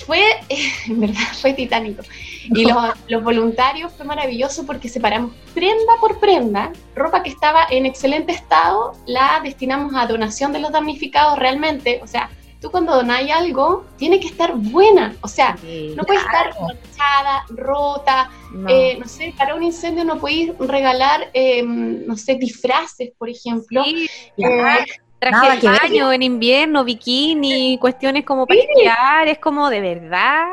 fue, 0.04 0.22
en 0.86 1.00
verdad, 1.00 1.20
fue 1.40 1.52
titánico. 1.52 2.02
Y 2.44 2.64
los, 2.64 3.22
voluntarios 3.22 3.92
fue 3.92 4.06
maravilloso 4.06 4.66
porque 4.66 4.88
separamos 4.88 5.32
prenda 5.54 5.94
por 6.00 6.18
prenda, 6.18 6.72
ropa 6.94 7.22
que 7.22 7.30
estaba 7.30 7.66
en 7.70 7.86
excelente 7.86 8.32
estado, 8.32 8.94
la 9.06 9.40
destinamos 9.42 9.94
a 9.94 10.06
donación 10.06 10.52
de 10.52 10.60
los 10.60 10.72
damnificados 10.72 11.38
realmente. 11.38 12.00
O 12.02 12.06
sea, 12.06 12.30
tú 12.60 12.70
cuando 12.70 12.94
donáis 12.94 13.30
algo, 13.30 13.84
tiene 13.96 14.20
que 14.20 14.26
estar 14.26 14.54
buena. 14.54 15.14
O 15.20 15.28
sea, 15.28 15.56
no 15.96 16.02
puede 16.04 16.20
estar 16.20 16.54
manchada, 16.60 17.44
rota. 17.50 18.30
No. 18.52 18.68
Eh, 18.68 18.96
no. 18.98 19.06
sé, 19.06 19.34
para 19.36 19.54
un 19.54 19.62
incendio 19.62 20.04
no 20.04 20.18
podéis 20.18 20.52
regalar, 20.58 21.30
em, 21.32 22.06
no 22.06 22.16
sé, 22.16 22.34
disfraces, 22.34 23.12
por 23.16 23.28
ejemplo. 23.28 23.84
Sí, 23.84 24.08
eh, 24.38 24.84
traje 25.18 25.60
de 25.60 25.68
baño 25.68 26.12
en 26.12 26.22
invierno, 26.22 26.84
bikini, 26.84 27.78
cuestiones 27.78 28.24
como 28.24 28.46
para 28.46 28.60
esquiar, 28.60 29.28
es 29.28 29.38
como 29.38 29.70
de 29.70 29.80
verdad. 29.80 30.46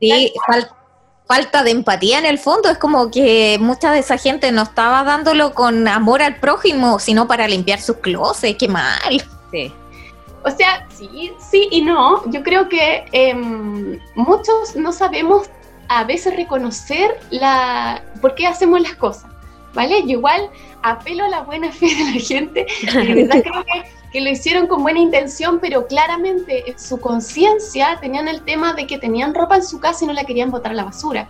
Sí, 0.00 0.32
falta 1.30 1.62
de 1.62 1.70
empatía 1.70 2.18
en 2.18 2.26
el 2.26 2.38
fondo, 2.38 2.68
es 2.68 2.78
como 2.78 3.08
que 3.08 3.56
mucha 3.60 3.92
de 3.92 4.00
esa 4.00 4.18
gente 4.18 4.50
no 4.50 4.62
estaba 4.62 5.04
dándolo 5.04 5.54
con 5.54 5.86
amor 5.86 6.22
al 6.22 6.40
prójimo, 6.40 6.98
sino 6.98 7.28
para 7.28 7.46
limpiar 7.46 7.80
sus 7.80 7.98
closets, 7.98 8.58
qué 8.58 8.66
mal. 8.66 9.22
Sí. 9.52 9.72
O 10.42 10.50
sea, 10.50 10.88
sí, 10.90 11.32
sí 11.38 11.68
y 11.70 11.82
no. 11.82 12.28
Yo 12.32 12.42
creo 12.42 12.68
que 12.68 13.04
em, 13.12 14.00
muchos 14.16 14.74
no 14.74 14.90
sabemos 14.90 15.48
a 15.90 16.04
veces 16.04 16.36
reconocer 16.36 17.18
la 17.30 18.00
por 18.20 18.36
qué 18.36 18.46
hacemos 18.46 18.80
las 18.80 18.94
cosas. 18.94 19.30
¿vale? 19.74 20.02
Yo 20.02 20.10
igual 20.10 20.48
apelo 20.82 21.24
a 21.24 21.28
la 21.28 21.42
buena 21.42 21.70
fe 21.72 21.86
de 21.86 22.04
la 22.04 22.20
gente, 22.20 22.66
de 22.92 23.14
verdad 23.14 23.42
creo 23.42 23.64
que, 24.12 24.20
lo 24.20 24.30
hicieron 24.30 24.66
con 24.66 24.82
buena 24.82 25.00
intención, 25.00 25.58
pero 25.60 25.86
claramente 25.86 26.70
en 26.70 26.78
su 26.78 27.00
conciencia 27.00 27.98
tenían 28.00 28.28
el 28.28 28.42
tema 28.42 28.72
de 28.72 28.86
que 28.86 28.98
tenían 28.98 29.34
ropa 29.34 29.56
en 29.56 29.64
su 29.64 29.78
casa 29.78 30.04
y 30.04 30.06
no 30.08 30.12
la 30.12 30.24
querían 30.24 30.50
botar 30.50 30.72
a 30.72 30.74
la 30.74 30.84
basura. 30.84 31.28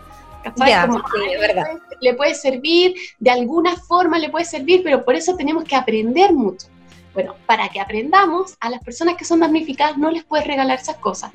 verdad. 1.38 1.66
Le 2.00 2.14
puede 2.14 2.34
servir, 2.34 2.94
de 3.18 3.30
alguna 3.30 3.76
forma 3.76 4.18
le 4.18 4.30
puede 4.30 4.46
servir, 4.46 4.82
pero 4.82 5.04
por 5.04 5.14
eso 5.14 5.36
tenemos 5.36 5.64
que 5.64 5.76
aprender 5.76 6.32
mucho. 6.32 6.68
Bueno, 7.12 7.34
para 7.46 7.68
que 7.68 7.80
aprendamos, 7.80 8.56
a 8.60 8.70
las 8.70 8.82
personas 8.82 9.16
que 9.16 9.24
son 9.24 9.40
damnificadas 9.40 9.98
no 9.98 10.10
les 10.10 10.24
puedes 10.24 10.46
regalar 10.46 10.78
esas 10.78 10.96
cosas. 10.96 11.32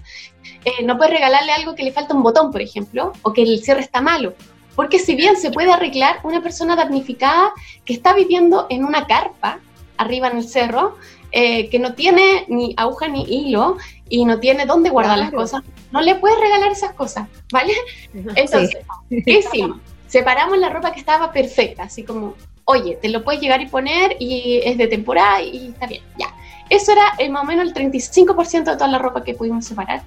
Eh, 0.63 0.83
no 0.83 0.97
puedes 0.97 1.13
regalarle 1.13 1.51
algo 1.51 1.75
que 1.75 1.83
le 1.83 1.91
falta 1.91 2.13
un 2.13 2.23
botón, 2.23 2.51
por 2.51 2.61
ejemplo, 2.61 3.11
o 3.23 3.33
que 3.33 3.43
el 3.43 3.63
cierre 3.63 3.81
está 3.81 4.01
malo 4.01 4.33
Porque 4.75 4.99
si 4.99 5.15
bien 5.15 5.37
se 5.37 5.51
puede 5.51 5.71
arreglar, 5.71 6.19
una 6.23 6.41
persona 6.41 6.75
damnificada 6.75 7.51
que 7.83 7.93
está 7.93 8.13
viviendo 8.13 8.67
en 8.69 8.85
una 8.85 9.05
carpa 9.05 9.59
arriba 9.97 10.27
en 10.27 10.37
el 10.37 10.47
cerro, 10.47 10.97
eh, 11.31 11.69
que 11.69 11.79
no 11.79 11.93
tiene 11.95 12.45
ni 12.47 12.73
aguja 12.77 13.07
ni 13.07 13.23
hilo 13.23 13.77
y 14.07 14.23
no 14.25 14.39
tiene 14.39 14.65
dónde 14.65 14.89
guardar 14.89 15.17
las 15.17 15.31
cosas, 15.31 15.63
no 15.91 16.01
le 16.01 16.15
puedes 16.15 16.39
regalar 16.39 16.71
esas 16.71 16.93
cosas, 16.93 17.27
¿vale? 17.51 17.73
Entonces, 18.13 18.77
¿qué 19.09 19.39
hicimos? 19.39 19.79
Separamos 20.07 20.57
la 20.57 20.69
ropa 20.69 20.91
que 20.91 20.99
estaba 20.99 21.31
perfecta, 21.31 21.83
así 21.83 22.03
como, 22.03 22.35
oye, 22.65 22.97
te 23.01 23.09
lo 23.09 23.23
puedes 23.23 23.41
llegar 23.41 23.61
y 23.61 23.67
poner 23.67 24.17
y 24.19 24.59
es 24.63 24.77
de 24.77 24.87
temporada 24.87 25.41
y 25.41 25.67
está 25.67 25.87
bien, 25.87 26.01
ya. 26.17 26.33
Eso 26.69 26.91
era 26.91 27.13
eh, 27.19 27.29
más 27.29 27.43
o 27.43 27.45
menos 27.45 27.67
el 27.67 27.73
35% 27.73 28.63
de 28.63 28.73
toda 28.73 28.87
la 28.87 28.97
ropa 28.97 29.23
que 29.23 29.35
pudimos 29.35 29.65
separar. 29.65 30.01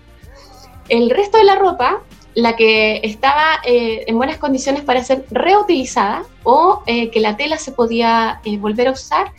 El 0.88 1.08
resto 1.10 1.38
de 1.38 1.44
la 1.44 1.54
ropa, 1.54 2.02
la 2.34 2.56
que 2.56 3.00
estaba 3.04 3.60
eh, 3.64 4.04
en 4.08 4.16
buenas 4.16 4.38
condiciones 4.38 4.82
para 4.82 5.04
ser 5.04 5.24
reutilizada 5.30 6.24
o 6.42 6.82
eh, 6.86 7.10
que 7.10 7.20
la 7.20 7.36
tela 7.36 7.58
se 7.58 7.72
podía 7.72 8.40
volver 8.58 8.88
a 8.88 8.92
usar, 8.92 9.30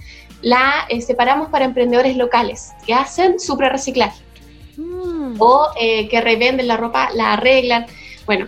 la 0.41 0.87
separamos 1.05 1.49
para 1.49 1.65
emprendedores 1.65 2.15
locales 2.15 2.71
que 2.85 2.93
hacen 2.93 3.41
super 3.41 3.73
reciclaje 3.73 4.23
mm. 4.77 5.35
o 5.37 5.67
que 5.77 6.21
revenden 6.21 6.69
la 6.69 6.77
ropa, 6.77 7.09
la 7.13 7.33
arreglan. 7.33 7.87
Bueno, 8.25 8.47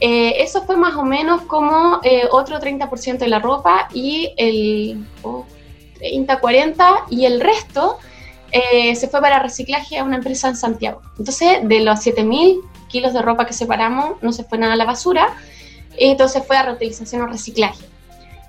eso 0.00 0.62
fue 0.64 0.76
más 0.76 0.94
o 0.96 1.04
menos 1.04 1.42
como 1.42 2.00
otro 2.30 2.58
30% 2.58 3.18
de 3.18 3.28
la 3.28 3.38
ropa 3.38 3.88
y 3.94 4.32
el 4.36 5.06
30, 5.98 6.38
40 6.38 6.94
y 7.10 7.24
el 7.24 7.40
resto 7.40 7.98
eh, 8.52 8.94
se 8.96 9.08
fue 9.08 9.20
para 9.20 9.40
reciclaje 9.40 9.98
a 9.98 10.04
una 10.04 10.16
empresa 10.16 10.48
en 10.48 10.56
Santiago. 10.56 11.02
Entonces, 11.18 11.58
de 11.62 11.80
los 11.80 12.00
7.000 12.00 12.60
kilos 12.88 13.12
de 13.12 13.22
ropa 13.22 13.46
que 13.46 13.52
separamos, 13.52 14.22
no 14.22 14.32
se 14.32 14.44
fue 14.44 14.58
nada 14.58 14.74
a 14.74 14.76
la 14.76 14.84
basura, 14.84 15.36
entonces 15.96 16.42
fue 16.46 16.56
a 16.56 16.62
reutilización 16.62 17.22
o 17.22 17.26
reciclaje. 17.26 17.84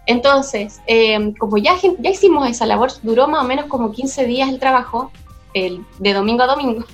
Entonces, 0.06 0.80
eh, 0.88 1.34
como 1.38 1.58
ya, 1.58 1.76
ya 2.00 2.10
hicimos 2.10 2.50
esa 2.50 2.66
labor, 2.66 2.92
duró 3.02 3.28
más 3.28 3.44
o 3.44 3.48
menos 3.48 3.66
como 3.66 3.92
15 3.92 4.26
días 4.26 4.50
el 4.50 4.60
trabajo, 4.60 5.12
el, 5.54 5.84
de 6.00 6.14
domingo 6.14 6.44
a 6.44 6.48
domingo. 6.48 6.86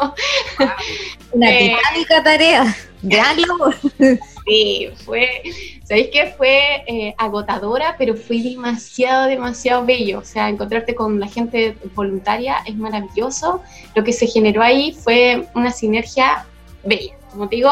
Una 1.32 1.52
eh, 1.52 1.76
titánica 1.76 2.24
tarea, 2.24 2.76
gran 3.04 3.40
labor. 3.42 3.76
Sí, 4.46 4.90
fue, 5.06 5.42
¿sabéis 5.84 6.10
qué? 6.12 6.34
Fue 6.38 6.84
eh, 6.88 7.16
agotadora, 7.18 7.96
pero 7.98 8.16
fue 8.16 8.42
demasiado, 8.42 9.28
demasiado 9.28 9.86
bello. 9.86 10.20
O 10.20 10.26
sea, 10.26 10.50
encontrarte 10.50 10.96
con 10.96 11.20
la 11.20 11.28
gente 11.28 11.78
voluntaria 11.96 12.58
es 12.66 12.76
maravilloso. 12.76 13.62
Lo 13.96 14.04
que 14.04 14.12
se 14.12 14.28
generó 14.28 14.62
ahí 14.62 14.92
fue 14.92 15.48
una 15.56 15.72
sinergia 15.72 16.46
bella. 16.84 17.16
Como 17.32 17.48
te 17.48 17.56
digo, 17.56 17.72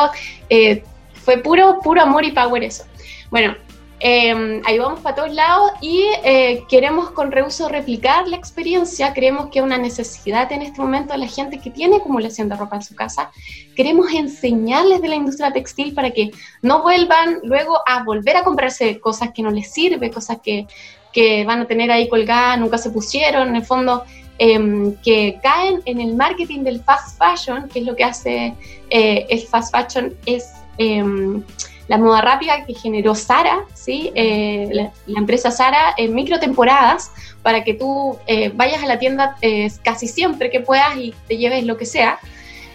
eh, 0.49 0.83
fue 1.13 1.37
puro, 1.37 1.79
puro 1.83 2.01
amor 2.01 2.23
y 2.23 2.31
power 2.31 2.63
eso. 2.63 2.85
Bueno, 3.29 3.55
eh, 4.03 4.61
ahí 4.65 4.79
vamos 4.79 4.99
para 5.01 5.15
todos 5.15 5.31
lados 5.31 5.71
y 5.79 6.03
eh, 6.23 6.63
queremos 6.67 7.11
con 7.11 7.31
reuso 7.31 7.69
replicar 7.69 8.27
la 8.27 8.35
experiencia. 8.35 9.13
Creemos 9.13 9.51
que 9.51 9.59
es 9.59 9.65
una 9.65 9.77
necesidad 9.77 10.51
en 10.51 10.63
este 10.63 10.81
momento 10.81 11.13
de 11.13 11.19
la 11.19 11.27
gente 11.27 11.59
que 11.59 11.69
tiene 11.69 11.97
acumulación 11.97 12.49
de 12.49 12.55
ropa 12.55 12.77
en 12.77 12.81
su 12.81 12.95
casa. 12.95 13.29
Queremos 13.75 14.11
enseñarles 14.11 15.03
de 15.03 15.07
la 15.07 15.15
industria 15.15 15.53
textil 15.53 15.93
para 15.93 16.09
que 16.09 16.31
no 16.63 16.81
vuelvan 16.81 17.41
luego 17.43 17.77
a 17.85 18.03
volver 18.03 18.37
a 18.37 18.43
comprarse 18.43 18.99
cosas 18.99 19.29
que 19.35 19.43
no 19.43 19.51
les 19.51 19.71
sirve, 19.71 20.09
cosas 20.09 20.39
que, 20.41 20.65
que 21.13 21.45
van 21.45 21.61
a 21.61 21.67
tener 21.67 21.91
ahí 21.91 22.09
colgadas, 22.09 22.57
nunca 22.57 22.79
se 22.79 22.89
pusieron. 22.89 23.49
En 23.49 23.57
el 23.57 23.65
fondo, 23.65 24.03
em, 24.39 24.95
que 25.03 25.39
caen 25.43 25.83
en 25.85 26.01
el 26.01 26.15
marketing 26.15 26.63
del 26.63 26.81
fast 26.81 27.19
fashion, 27.19 27.69
que 27.69 27.79
es 27.81 27.85
lo 27.85 27.95
que 27.95 28.03
hace 28.03 28.55
eh, 28.89 29.27
el 29.29 29.41
fast 29.41 29.71
fashion, 29.75 30.15
es 30.25 30.60
em, 30.81 31.43
la 31.91 31.97
moda 31.97 32.21
rápida 32.21 32.65
que 32.65 32.73
generó 32.73 33.15
Sara, 33.15 33.65
¿sí? 33.73 34.11
Eh, 34.15 34.69
la, 34.71 35.19
empresa 35.19 35.51
Sara, 35.51 35.93
en 35.97 36.13
microtemporadas, 36.13 37.11
para 37.43 37.65
que 37.65 37.73
tú 37.73 38.17
eh, 38.27 38.49
vayas 38.55 38.81
a 38.81 38.85
la 38.85 38.97
tienda 38.97 39.35
eh, 39.41 39.69
casi 39.83 40.07
siempre 40.07 40.49
que 40.49 40.61
puedas 40.61 40.95
y 40.95 41.13
te 41.27 41.35
lleves 41.37 41.65
lo 41.65 41.75
que 41.75 41.85
sea. 41.85 42.17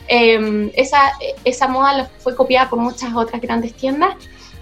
Em, 0.09 0.71
esa, 0.75 1.13
esa 1.45 1.67
moda 1.67 2.11
fue 2.19 2.37
copiada 2.37 2.69
por 2.69 2.79
muchas 2.79 3.15
otras 3.15 3.41
grandes 3.41 3.73
tiendas 3.73 4.15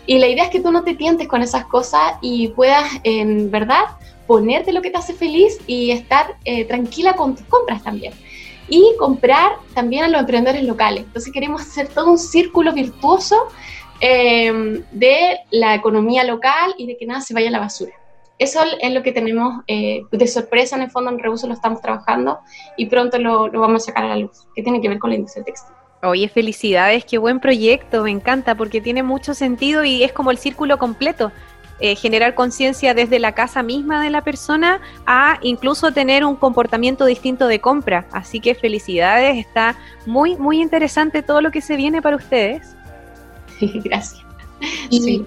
y 0.07 0.19
la 0.19 0.29
idea 0.29 0.45
es 0.45 0.51
que 0.51 0.61
tú 0.61 0.71
no 0.71 0.85
te 0.85 0.95
tientes 0.95 1.27
con 1.27 1.43
esas 1.43 1.67
cosas 1.67 2.15
y 2.23 2.49
puedas 2.49 2.89
en 3.03 3.51
verdad 3.51 3.85
ponerte 4.27 4.73
lo 4.73 4.81
que 4.81 4.91
te 4.91 4.99
hace 4.99 5.15
feliz 5.15 5.59
y 5.67 5.91
estar 5.91 6.37
tranquila 6.69 7.15
con 7.15 7.35
tus 7.35 7.45
compras 7.47 7.83
también 7.83 8.15
y 8.69 8.95
comprar 8.99 9.53
también 9.75 10.05
a 10.05 10.09
los 10.09 10.21
emprendedores 10.21 10.65
locales. 10.65 11.05
Entonces 11.05 11.33
queremos 11.33 11.63
hacer 11.63 11.89
todo 11.89 12.11
un 12.11 12.19
círculo 12.19 12.73
virtuoso 12.73 13.37
Em, 14.01 14.83
de 14.91 15.39
la 15.51 15.75
economía 15.75 16.25
local 16.25 16.75
y 16.77 16.87
de 16.87 16.97
que 16.99 17.07
nada 17.07 17.23
se 17.23 17.33
vaya 17.33 17.49
a 17.49 17.53
la 17.53 17.61
basura. 17.61 17.93
Eso 18.39 18.61
es 18.81 18.93
lo 18.93 19.03
que 19.03 19.13
tenemos 19.13 19.63
eh, 19.67 20.03
de 20.11 20.27
sorpresa 20.27 20.77
en 20.77 20.83
el 20.83 20.91
fondo 20.91 21.11
en 21.11 21.19
Reuso, 21.21 21.47
lo 21.47 21.55
estamos 21.55 21.81
trabajando 21.81 22.41
y 22.77 22.85
pronto 22.85 23.19
lo, 23.19 23.51
vamos 23.51 23.85
a 23.85 23.87
sacar 23.87 24.05
a 24.05 24.09
la 24.09 24.17
luz, 24.17 24.47
que 24.55 24.63
tiene 24.63 24.83
que 24.83 24.91
ver 24.91 24.99
con 24.99 25.09
la 25.09 25.17
industria 25.17 25.45
textil. 25.45 25.75
Oye, 26.03 26.29
felicidades, 26.29 27.07
qué 27.07 27.17
buen 27.17 27.41
proyecto, 27.41 28.03
me 28.03 28.11
encanta 28.11 28.55
porque 28.55 28.83
tiene 28.83 29.03
mucho 29.03 29.33
sentido 29.33 29.85
y 29.85 30.03
es 30.03 30.13
como 30.13 30.31
el 30.31 30.37
círculo 30.37 30.77
completo. 30.77 31.33
Eh, 31.81 31.97
generar 31.97 32.37
conciencia 32.37 32.95
desde 32.95 33.19
la 33.19 33.33
casa 33.33 33.65
misma 33.65 34.01
de 34.01 34.09
la 34.09 34.23
persona 34.23 34.81
a 35.07 35.39
incluso 35.43 35.91
tener 35.91 36.25
un 36.25 36.37
comportamiento 36.37 37.05
distinto 37.05 37.49
de 37.49 37.61
compra. 37.61 38.07
Así 38.13 38.39
que 38.39 38.55
felicidades, 38.55 39.37
está 39.39 39.77
muy, 40.07 40.37
muy 40.37 40.63
interesante 40.63 41.23
todo 41.23 41.41
lo 41.41 41.51
que 41.51 41.61
se 41.61 41.75
viene 41.75 42.01
para 42.01 42.15
ustedes. 42.15 42.77
Gracias. 43.61 44.23
Y 44.89 45.25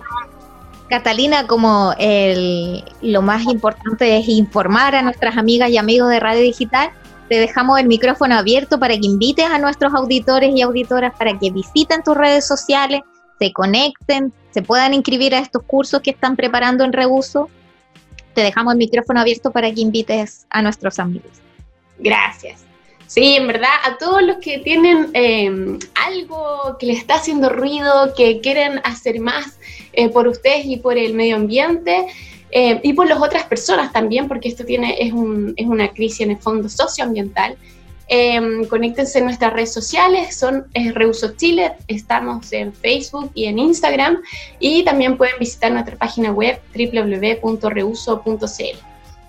Catalina, 0.87 1.47
como 1.47 1.93
el, 1.99 2.81
lo 3.01 3.21
más 3.21 3.43
importante 3.43 4.17
es 4.17 4.29
informar 4.29 4.95
a 4.95 5.01
nuestras 5.01 5.35
amigas 5.35 5.69
y 5.69 5.77
amigos 5.77 6.09
de 6.09 6.21
Radio 6.21 6.41
Digital, 6.41 6.91
te 7.27 7.39
dejamos 7.39 7.77
el 7.77 7.87
micrófono 7.87 8.35
abierto 8.35 8.79
para 8.79 8.93
que 8.93 9.05
invites 9.05 9.45
a 9.45 9.59
nuestros 9.59 9.93
auditores 9.93 10.55
y 10.55 10.61
auditoras 10.61 11.13
para 11.17 11.37
que 11.37 11.51
visiten 11.51 12.03
tus 12.03 12.15
redes 12.15 12.47
sociales, 12.47 13.01
se 13.39 13.53
conecten, 13.53 14.33
se 14.51 14.61
puedan 14.61 14.93
inscribir 14.93 15.35
a 15.35 15.39
estos 15.39 15.63
cursos 15.63 16.01
que 16.01 16.11
están 16.11 16.35
preparando 16.35 16.83
en 16.83 16.93
Reuso. 16.93 17.49
Te 18.33 18.41
dejamos 18.41 18.73
el 18.73 18.79
micrófono 18.79 19.19
abierto 19.19 19.51
para 19.51 19.71
que 19.71 19.81
invites 19.81 20.45
a 20.49 20.61
nuestros 20.61 20.99
amigos. 20.99 21.31
Gracias. 21.99 22.67
Sí, 23.07 23.35
en 23.37 23.47
verdad, 23.47 23.69
a 23.85 23.97
todos 23.97 24.21
los 24.21 24.37
que 24.37 24.59
tienen 24.59 25.09
em, 25.13 25.79
algo 25.95 26.77
que 26.77 26.87
les 26.87 26.99
está 26.99 27.15
haciendo 27.15 27.49
ruido, 27.49 28.13
que 28.15 28.41
quieren 28.41 28.81
hacer 28.83 29.21
más 29.21 29.57
eh, 29.93 30.09
por 30.09 30.27
ustedes 30.27 30.65
y 30.65 30.77
por 30.77 30.97
el 30.97 31.13
medio 31.13 31.37
ambiente, 31.37 32.05
em, 32.51 32.81
y 32.83 32.91
por 32.93 33.07
las 33.07 33.21
otras 33.21 33.43
personas 33.45 33.93
también, 33.93 34.27
porque 34.27 34.49
esto 34.49 34.65
tiene, 34.65 34.97
es, 34.99 35.13
un, 35.13 35.53
es 35.55 35.65
una 35.65 35.93
crisis 35.93 36.21
en 36.21 36.31
el 36.31 36.37
fondo 36.37 36.67
socioambiental. 36.67 37.55
Eh, 38.09 38.39
conéctense 38.69 39.19
en 39.19 39.25
nuestras 39.25 39.53
redes 39.53 39.73
sociales, 39.73 40.35
son 40.35 40.65
Reuso 40.73 41.35
Chile, 41.35 41.73
estamos 41.87 42.53
en 42.53 42.73
Facebook 42.73 43.31
y 43.33 43.45
en 43.45 43.59
Instagram, 43.59 44.21
y 44.59 44.83
también 44.83 45.17
pueden 45.17 45.37
visitar 45.39 45.71
nuestra 45.71 45.97
página 45.97 46.31
web 46.31 46.59
www.reuso.cl. 46.73 48.17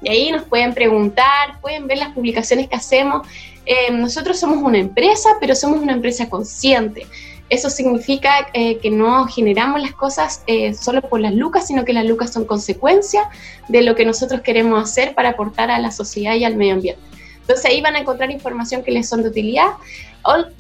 Y 0.03 0.09
ahí 0.09 0.31
nos 0.31 0.45
pueden 0.45 0.75
preguntar, 0.75 1.61
pueden 1.61 1.87
ver 1.87 1.99
las 1.99 2.12
publicaciones 2.12 2.69
que 2.69 2.77
hacemos. 2.77 3.27
Eh, 3.67 3.91
nosotros 3.93 4.38
somos 4.38 4.62
una 4.62 4.79
empresa, 4.79 5.31
pero 5.41 5.55
somos 5.55 5.81
una 5.81 5.93
empresa 5.93 6.29
consciente. 6.29 7.07
Eso 7.51 7.71
significa 7.71 8.49
eh, 8.53 8.79
que 8.79 8.91
no 8.91 9.27
generamos 9.27 9.81
las 9.81 9.93
cosas 9.93 10.43
eh, 10.47 10.75
solo 10.75 11.01
por 11.01 11.21
las 11.21 11.35
lucas, 11.35 11.67
sino 11.67 11.85
que 11.85 11.95
las 11.95 12.05
lucas 12.05 12.33
son 12.33 12.45
consecuencia 12.45 13.29
de 13.69 13.83
lo 13.83 13.95
que 13.95 14.05
nosotros 14.05 14.43
queremos 14.43 14.83
hacer 14.83 15.14
para 15.14 15.31
aportar 15.31 15.71
a 15.71 15.79
la 15.79 15.91
sociedad 15.91 16.35
y 16.35 16.45
al 16.45 16.57
medio 16.57 16.75
ambiente. 16.75 17.08
Entonces 17.49 17.65
ahí 17.65 17.81
van 17.81 17.97
a 17.97 18.01
encontrar 18.01 18.31
información 18.31 18.83
que 18.83 18.91
les 18.91 19.09
son 19.09 19.23
de 19.23 19.31
utilidad. 19.31 19.71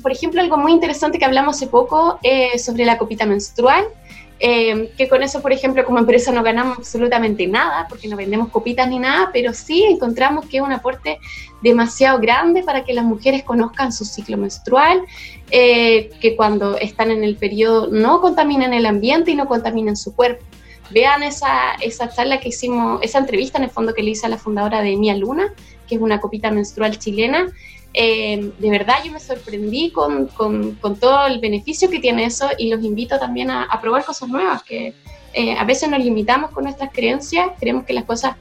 por 0.02 0.10
ejemplo, 0.10 0.40
algo 0.40 0.56
muy 0.56 0.72
interesante 0.72 1.18
que 1.18 1.26
hablamos 1.26 1.56
hace 1.56 1.66
poco 1.66 2.18
sobre 2.56 2.86
la 2.86 2.96
copita 2.96 3.26
menstrual. 3.26 3.84
Eh, 4.40 4.92
que 4.96 5.08
con 5.08 5.22
eso, 5.24 5.42
por 5.42 5.52
ejemplo, 5.52 5.84
como 5.84 5.98
empresa 5.98 6.30
no 6.30 6.44
ganamos 6.44 6.78
absolutamente 6.78 7.46
nada, 7.48 7.86
porque 7.88 8.06
no 8.06 8.16
vendemos 8.16 8.50
copitas 8.50 8.88
ni 8.88 8.98
nada, 8.98 9.30
pero 9.32 9.52
sí 9.52 9.82
encontramos 9.84 10.46
que 10.46 10.58
es 10.58 10.62
un 10.62 10.72
aporte 10.72 11.18
demasiado 11.60 12.20
grande 12.20 12.62
para 12.62 12.84
que 12.84 12.94
las 12.94 13.04
mujeres 13.04 13.42
conozcan 13.42 13.92
su 13.92 14.04
ciclo 14.04 14.36
menstrual, 14.36 15.02
eh, 15.50 16.10
que 16.20 16.36
cuando 16.36 16.78
están 16.78 17.10
en 17.10 17.24
el 17.24 17.36
periodo 17.36 17.88
no 17.88 18.20
contaminen 18.20 18.72
el 18.74 18.86
ambiente 18.86 19.32
y 19.32 19.34
no 19.34 19.46
contaminen 19.46 19.96
su 19.96 20.14
cuerpo. 20.14 20.44
Vean 20.90 21.22
esa, 21.22 21.72
esa 21.82 22.08
charla 22.08 22.38
que 22.38 22.50
hicimos, 22.50 23.00
esa 23.02 23.18
entrevista 23.18 23.58
en 23.58 23.64
el 23.64 23.70
fondo 23.70 23.92
que 23.92 24.02
le 24.02 24.12
hice 24.12 24.26
a 24.26 24.30
la 24.30 24.38
fundadora 24.38 24.82
de 24.82 24.96
Mia 24.96 25.16
Luna, 25.16 25.52
que 25.88 25.96
es 25.96 26.00
una 26.00 26.20
copita 26.20 26.50
menstrual 26.50 26.98
chilena, 26.98 27.52
eh, 27.94 28.52
de 28.58 28.70
verdad 28.70 28.96
yo 29.04 29.10
me 29.10 29.20
sorprendí 29.20 29.90
con, 29.90 30.26
con, 30.26 30.76
todo 31.00 31.26
el 31.26 31.40
beneficio 31.40 31.88
que 31.88 31.98
tiene 31.98 32.26
eso 32.26 32.48
y 32.58 32.70
los 32.70 32.84
invito 32.84 33.18
también 33.18 33.50
a, 33.50 33.66
probar 33.80 34.04
cosas 34.04 34.28
nuevas, 34.28 34.62
que 34.62 34.94
eh, 35.32 35.56
a 35.58 35.64
veces 35.64 35.88
nos 35.88 35.98
limitamos 35.98 36.50
con 36.50 36.64
nuestras 36.64 36.92
creencias, 36.92 37.48
creemos 37.58 37.84
que 37.84 37.94
las 37.94 38.04
cosas 38.04 38.36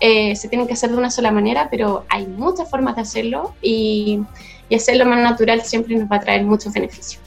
eh, 0.00 0.34
se 0.36 0.48
tienen 0.48 0.66
que 0.66 0.74
hacer 0.74 0.90
de 0.90 0.96
una 0.96 1.10
sola 1.10 1.30
manera, 1.30 1.68
pero 1.70 2.04
hay 2.08 2.26
muchas 2.26 2.70
formas 2.70 2.96
de 2.96 3.02
hacerlo 3.02 3.54
y, 3.60 4.20
y 4.68 4.74
hacerlo 4.74 5.04
más 5.04 5.20
natural 5.20 5.62
siempre 5.62 5.96
nos 5.96 6.10
va 6.10 6.16
a 6.16 6.20
traer 6.20 6.44
muchos 6.44 6.72
beneficios. 6.72 7.20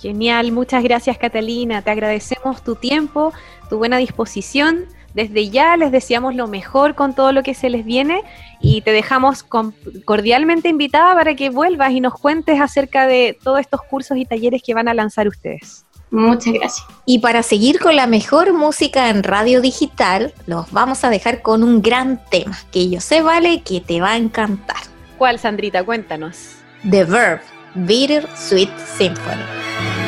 Genial, 0.00 0.50
muchas 0.52 0.82
gracias 0.82 1.18
Catalina, 1.18 1.82
te 1.82 1.90
agradecemos 1.90 2.62
tu 2.62 2.74
tiempo, 2.74 3.32
tu 3.68 3.78
buena 3.78 3.98
disposición. 3.98 4.86
Desde 5.14 5.50
ya 5.50 5.76
les 5.76 5.92
deseamos 5.92 6.34
lo 6.34 6.46
mejor 6.46 6.94
con 6.94 7.14
todo 7.14 7.32
lo 7.32 7.42
que 7.42 7.54
se 7.54 7.68
les 7.68 7.84
viene 7.84 8.22
y 8.60 8.82
te 8.82 8.92
dejamos 8.92 9.44
cordialmente 10.04 10.68
invitada 10.68 11.14
para 11.14 11.34
que 11.34 11.50
vuelvas 11.50 11.92
y 11.92 12.00
nos 12.00 12.14
cuentes 12.14 12.60
acerca 12.60 13.06
de 13.06 13.36
todos 13.42 13.60
estos 13.60 13.82
cursos 13.82 14.16
y 14.16 14.24
talleres 14.24 14.62
que 14.62 14.74
van 14.74 14.88
a 14.88 14.94
lanzar 14.94 15.26
ustedes. 15.28 15.84
Muchas 16.10 16.52
gracias. 16.52 16.86
Y 17.06 17.20
para 17.20 17.42
seguir 17.42 17.78
con 17.78 17.94
la 17.94 18.06
mejor 18.06 18.52
música 18.52 19.10
en 19.10 19.22
radio 19.22 19.60
digital, 19.60 20.34
los 20.46 20.70
vamos 20.72 21.04
a 21.04 21.10
dejar 21.10 21.40
con 21.40 21.62
un 21.62 21.82
gran 21.82 22.20
tema 22.30 22.58
que 22.72 22.90
yo 22.90 23.00
sé, 23.00 23.22
Vale, 23.22 23.62
que 23.62 23.80
te 23.80 24.00
va 24.00 24.12
a 24.12 24.16
encantar. 24.16 24.78
¿Cuál, 25.18 25.38
Sandrita? 25.38 25.84
Cuéntanos. 25.84 26.56
The 26.90 27.04
Verb, 27.04 27.40
Bitter 27.74 28.26
Sweet 28.36 28.70
Symphony. 28.96 29.99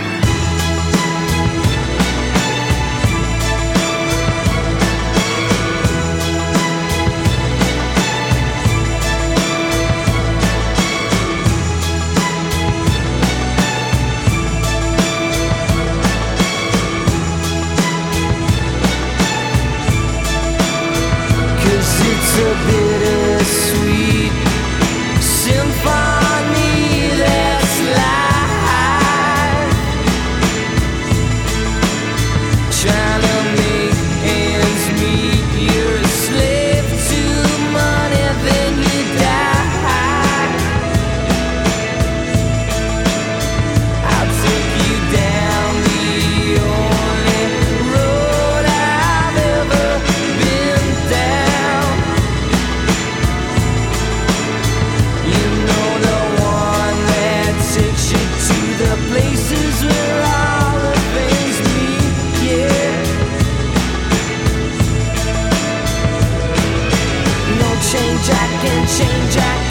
can 68.62 68.87
change. 68.87 69.37
I 69.37 69.62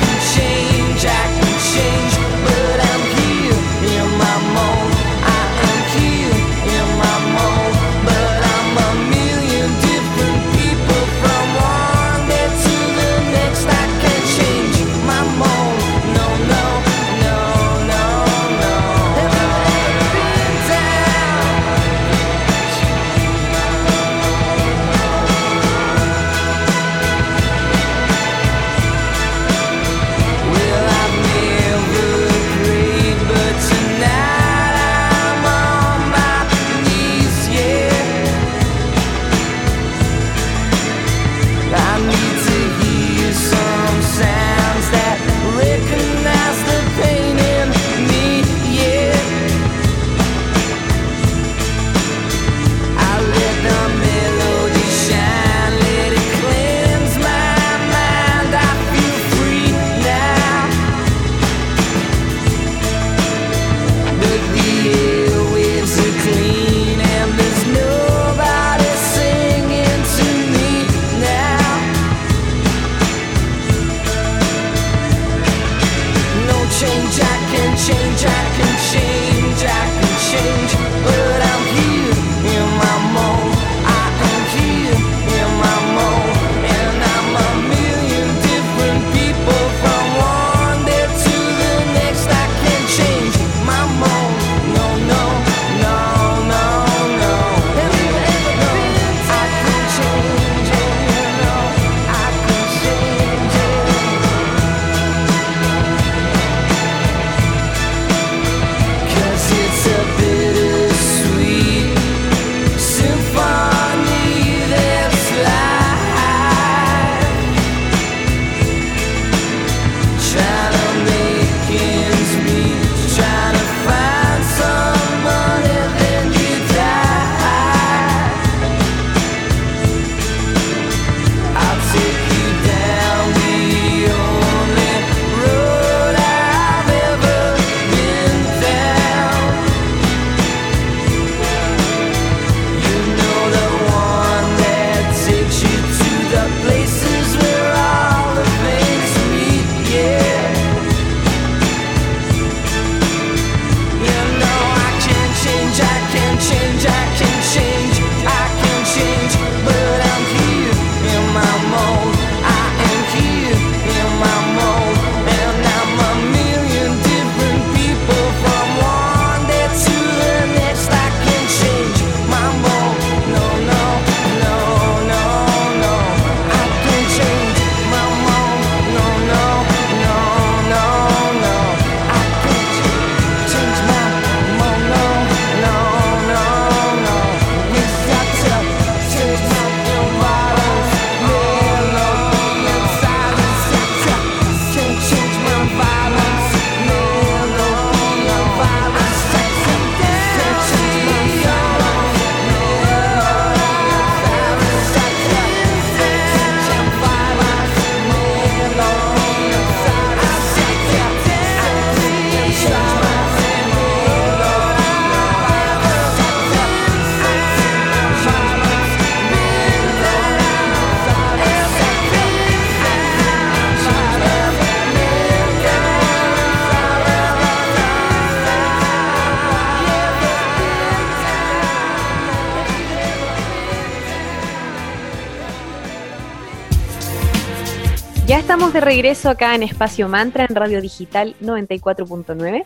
regreso 238.81 239.29
acá 239.29 239.55
en 239.55 239.63
Espacio 239.63 240.09
Mantra 240.09 240.45
en 240.49 240.55
Radio 240.55 240.81
Digital 240.81 241.35
94.9 241.41 242.65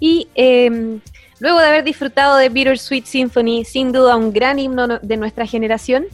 y 0.00 0.28
em, 0.34 1.00
luego 1.38 1.58
de 1.58 1.66
haber 1.66 1.84
disfrutado 1.84 2.36
de 2.36 2.48
Bittersweet 2.48 3.04
Symphony, 3.04 3.64
sin 3.64 3.92
duda 3.92 4.16
un 4.16 4.32
gran 4.32 4.58
himno 4.58 4.86
de 4.86 5.16
nuestra 5.16 5.46
generación, 5.46 6.06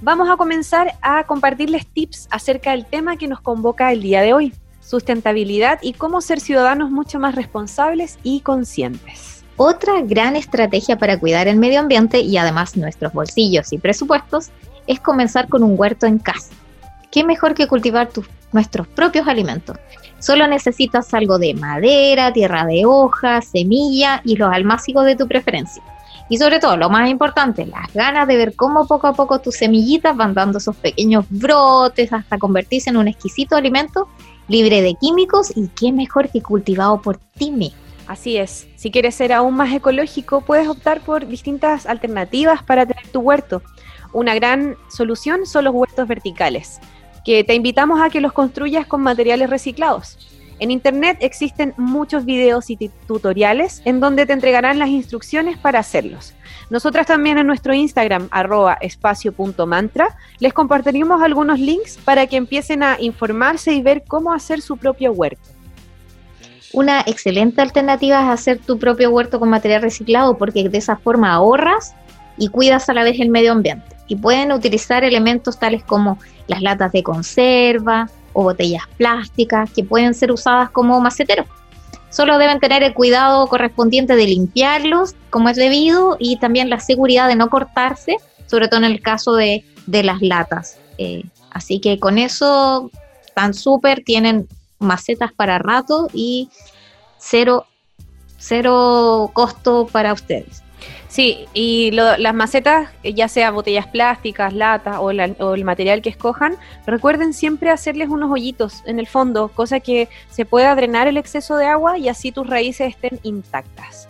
vamos 0.00 0.28
a 0.30 0.36
comenzar 0.36 0.94
a 1.02 1.24
compartirles 1.24 1.86
tips 1.86 2.28
acerca 2.30 2.70
del 2.70 2.86
tema 2.86 3.16
que 3.16 3.28
nos 3.28 3.40
convoca 3.40 3.92
el 3.92 4.00
día 4.02 4.22
de 4.22 4.32
hoy, 4.32 4.54
sustentabilidad 4.80 5.78
y 5.82 5.94
cómo 5.94 6.20
ser 6.20 6.40
ciudadanos 6.40 6.90
mucho 6.90 7.18
más 7.18 7.34
responsables 7.34 8.18
y 8.22 8.40
conscientes. 8.40 9.44
Otra 9.56 10.00
gran 10.02 10.36
estrategia 10.36 10.98
para 10.98 11.18
cuidar 11.18 11.46
el 11.46 11.56
medio 11.56 11.80
ambiente 11.80 12.20
y 12.20 12.36
además 12.36 12.76
nuestros 12.76 13.12
bolsillos 13.12 13.72
y 13.72 13.78
presupuestos 13.78 14.50
es 14.86 15.00
comenzar 15.00 15.48
con 15.48 15.62
un 15.62 15.78
huerto 15.78 16.06
en 16.06 16.18
casa. 16.18 16.52
¿Qué 17.10 17.22
mejor 17.22 17.54
que 17.54 17.68
cultivar 17.68 18.08
nuestros 18.54 18.88
propios 18.88 19.28
alimentos? 19.28 19.76
Solo 20.18 20.46
necesitas 20.46 21.12
algo 21.12 21.38
de 21.38 21.52
madera, 21.52 22.32
tierra 22.32 22.64
de 22.64 22.86
hojas, 22.86 23.44
semilla 23.44 24.22
y 24.24 24.36
los 24.36 24.50
almácigos 24.50 25.04
de 25.04 25.16
tu 25.16 25.28
preferencia. 25.28 25.82
Y 26.30 26.38
sobre 26.38 26.58
todo, 26.58 26.78
lo 26.78 26.88
más 26.88 27.10
importante, 27.10 27.66
las 27.66 27.92
ganas 27.92 28.26
de 28.26 28.38
ver 28.38 28.56
cómo 28.56 28.86
poco 28.86 29.06
a 29.06 29.12
poco 29.12 29.40
tus 29.40 29.56
semillitas 29.56 30.16
van 30.16 30.32
dando 30.32 30.56
esos 30.56 30.76
pequeños 30.76 31.26
brotes 31.28 32.10
hasta 32.10 32.38
convertirse 32.38 32.88
en 32.88 32.96
un 32.96 33.08
exquisito 33.08 33.56
alimento 33.56 34.08
libre 34.48 34.80
de 34.80 34.94
químicos 34.94 35.52
y 35.54 35.68
qué 35.68 35.92
mejor 35.92 36.30
que 36.30 36.40
cultivado 36.40 37.02
por 37.02 37.18
ti 37.18 37.50
mismo. 37.50 37.78
Así 38.06 38.36
es, 38.36 38.66
si 38.76 38.90
quieres 38.90 39.14
ser 39.14 39.32
aún 39.32 39.54
más 39.54 39.72
ecológico, 39.72 40.42
puedes 40.42 40.68
optar 40.68 41.00
por 41.00 41.26
distintas 41.26 41.86
alternativas 41.86 42.62
para 42.62 42.84
tener 42.84 43.06
tu 43.08 43.20
huerto. 43.20 43.62
Una 44.12 44.34
gran 44.34 44.76
solución 44.90 45.46
son 45.46 45.64
los 45.64 45.74
huertos 45.74 46.06
verticales 46.06 46.80
que 47.24 47.42
te 47.44 47.54
invitamos 47.54 48.00
a 48.00 48.10
que 48.10 48.20
los 48.20 48.32
construyas 48.32 48.86
con 48.86 49.02
materiales 49.02 49.50
reciclados. 49.50 50.18
En 50.60 50.70
Internet 50.70 51.18
existen 51.20 51.74
muchos 51.76 52.24
videos 52.24 52.70
y 52.70 52.76
tutoriales 53.08 53.82
en 53.84 53.98
donde 53.98 54.24
te 54.24 54.32
entregarán 54.32 54.78
las 54.78 54.88
instrucciones 54.88 55.58
para 55.58 55.80
hacerlos. 55.80 56.34
Nosotras 56.70 57.06
también 57.06 57.38
en 57.38 57.46
nuestro 57.46 57.74
Instagram, 57.74 58.28
arroba 58.30 58.74
espacio.mantra, 58.80 60.16
les 60.38 60.52
compartiremos 60.52 61.20
algunos 61.22 61.58
links 61.58 61.98
para 62.04 62.26
que 62.26 62.36
empiecen 62.36 62.82
a 62.82 62.96
informarse 63.00 63.72
y 63.72 63.82
ver 63.82 64.04
cómo 64.06 64.32
hacer 64.32 64.60
su 64.60 64.76
propio 64.76 65.12
huerto. 65.12 65.50
Una 66.72 67.00
excelente 67.00 67.60
alternativa 67.60 68.22
es 68.22 68.28
hacer 68.28 68.58
tu 68.58 68.78
propio 68.78 69.10
huerto 69.10 69.40
con 69.40 69.48
material 69.48 69.82
reciclado 69.82 70.38
porque 70.38 70.68
de 70.68 70.78
esa 70.78 70.96
forma 70.96 71.32
ahorras 71.32 71.94
y 72.36 72.48
cuidas 72.48 72.88
a 72.88 72.94
la 72.94 73.04
vez 73.04 73.18
el 73.20 73.30
medio 73.30 73.52
ambiente 73.52 73.93
y 74.08 74.16
pueden 74.16 74.52
utilizar 74.52 75.04
elementos 75.04 75.58
tales 75.58 75.82
como 75.84 76.18
las 76.46 76.62
latas 76.62 76.92
de 76.92 77.02
conserva 77.02 78.10
o 78.32 78.42
botellas 78.42 78.82
plásticas 78.96 79.70
que 79.70 79.84
pueden 79.84 80.14
ser 80.14 80.32
usadas 80.32 80.70
como 80.70 81.00
maceteros. 81.00 81.46
Solo 82.10 82.38
deben 82.38 82.60
tener 82.60 82.82
el 82.82 82.94
cuidado 82.94 83.46
correspondiente 83.48 84.14
de 84.14 84.26
limpiarlos 84.26 85.14
como 85.30 85.48
es 85.48 85.56
debido 85.56 86.16
y 86.20 86.36
también 86.36 86.70
la 86.70 86.78
seguridad 86.80 87.28
de 87.28 87.36
no 87.36 87.48
cortarse, 87.48 88.16
sobre 88.46 88.68
todo 88.68 88.80
en 88.80 88.92
el 88.92 89.00
caso 89.00 89.34
de, 89.34 89.64
las 89.86 90.22
latas. 90.22 90.78
Eh, 90.98 91.24
así 91.50 91.80
que 91.80 91.98
con 91.98 92.18
eso 92.18 92.90
están 93.26 93.52
súper, 93.52 94.02
tienen 94.04 94.48
macetas 94.78 95.32
para 95.32 95.58
rato 95.58 96.08
y 96.12 96.48
cero, 97.18 97.66
cero 98.38 99.30
costo 99.32 99.88
para 99.90 100.12
ustedes. 100.12 100.63
Sí, 101.14 101.46
y 101.54 101.92
las 101.92 102.34
macetas, 102.34 102.90
ya 103.04 103.28
sea 103.28 103.52
botellas 103.52 103.86
plásticas, 103.86 104.52
latas 104.52 104.96
o, 104.98 105.12
el 105.12 105.64
material 105.64 106.02
que 106.02 106.08
escojan, 106.08 106.56
recuerden 106.86 107.32
siempre 107.32 107.70
hacerles 107.70 108.08
unos 108.08 108.32
hoyitos 108.32 108.82
en 108.84 108.98
el 108.98 109.06
fondo, 109.06 109.46
cosa 109.46 109.78
que 109.78 110.08
se 110.28 110.44
pueda 110.44 110.74
drenar 110.74 111.06
el 111.06 111.16
exceso 111.16 111.56
de 111.56 111.66
agua 111.66 111.98
y 111.98 112.08
así 112.08 112.32
tus 112.32 112.48
raíces 112.48 112.88
estén 112.88 113.20
intactas. 113.22 114.08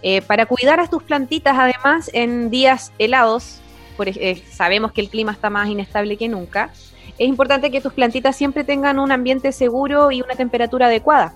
Eh, 0.00 0.22
para 0.22 0.46
cuidar 0.46 0.80
a 0.80 0.86
tus 0.86 1.02
plantitas, 1.02 1.54
además, 1.58 2.08
en 2.14 2.48
días 2.48 2.94
helados, 2.98 3.60
por, 3.98 4.08
eh, 4.08 4.42
sabemos 4.50 4.92
que 4.92 5.02
el 5.02 5.10
clima 5.10 5.32
está 5.32 5.50
más 5.50 5.68
inestable 5.68 6.16
que 6.16 6.30
nunca, 6.30 6.70
es 7.18 7.28
importante 7.28 7.70
que 7.70 7.82
tus 7.82 7.92
plantitas 7.92 8.36
siempre 8.36 8.64
tengan 8.64 8.98
un 8.98 9.12
ambiente 9.12 9.52
seguro 9.52 10.10
y 10.10 10.22
una 10.22 10.34
temperatura 10.34 10.86
adecuada. 10.86 11.34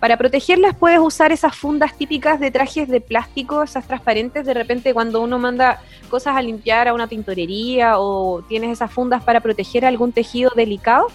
Para 0.00 0.18
protegerlas 0.18 0.76
puedes 0.76 0.98
usar 0.98 1.32
esas 1.32 1.56
fundas 1.56 1.96
típicas 1.96 2.38
de 2.38 2.50
trajes 2.50 2.86
de 2.88 3.00
plástico, 3.00 3.62
esas 3.62 3.86
transparentes, 3.86 4.44
de 4.44 4.52
repente 4.52 4.92
cuando 4.92 5.22
uno 5.22 5.38
manda 5.38 5.80
cosas 6.10 6.36
a 6.36 6.42
limpiar 6.42 6.86
a 6.86 6.94
una 6.94 7.08
tintorería 7.08 7.98
o 7.98 8.42
tienes 8.42 8.72
esas 8.72 8.92
fundas 8.92 9.24
para 9.24 9.40
proteger 9.40 9.86
algún 9.86 10.12
tejido 10.12 10.50
delicado. 10.54 11.06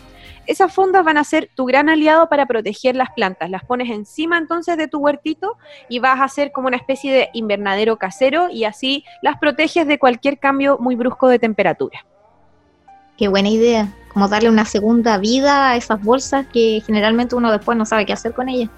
Esas 0.48 0.74
fundas 0.74 1.06
van 1.06 1.18
a 1.18 1.24
ser 1.24 1.52
tu 1.54 1.66
gran 1.66 1.90
aliado 1.90 2.28
para 2.28 2.48
proteger 2.48 2.96
las 2.96 3.12
plantas. 3.12 3.52
Las 3.52 3.64
pones 3.64 3.92
encima 3.92 4.40
entonces 4.40 4.76
de 4.76 4.88
tu 4.88 4.98
huertito 4.98 5.58
y 5.88 6.00
vas 6.00 6.20
a 6.20 6.24
hacer 6.24 6.52
como 6.52 6.68
una 6.68 6.78
especie 6.78 7.14
de 7.14 7.30
invernadero 7.34 7.98
casero 7.98 8.50
y 8.50 8.64
así 8.64 9.06
las 9.22 9.38
proteges 9.38 9.86
de 9.86 10.00
cualquier 10.00 10.40
cambio 10.40 10.80
muy 10.80 10.96
brusco 10.96 11.28
de 11.28 11.38
temperatura. 11.38 12.04
Qué 13.16 13.28
buena 13.28 13.50
idea 13.50 13.94
como 14.12 14.28
darle 14.28 14.50
una 14.50 14.66
segunda 14.66 15.18
vida 15.18 15.70
a 15.70 15.78
esas 15.78 16.02
bolsas 16.02 16.46
que 16.52 16.84
generalmente 16.86 17.36
uno 17.36 17.52
después 17.52 17.78
no 17.78 17.86
sabe 17.86 18.06
qué 18.06 18.14
hacer 18.14 18.34
con 18.34 18.50
ellas. 18.50 18.70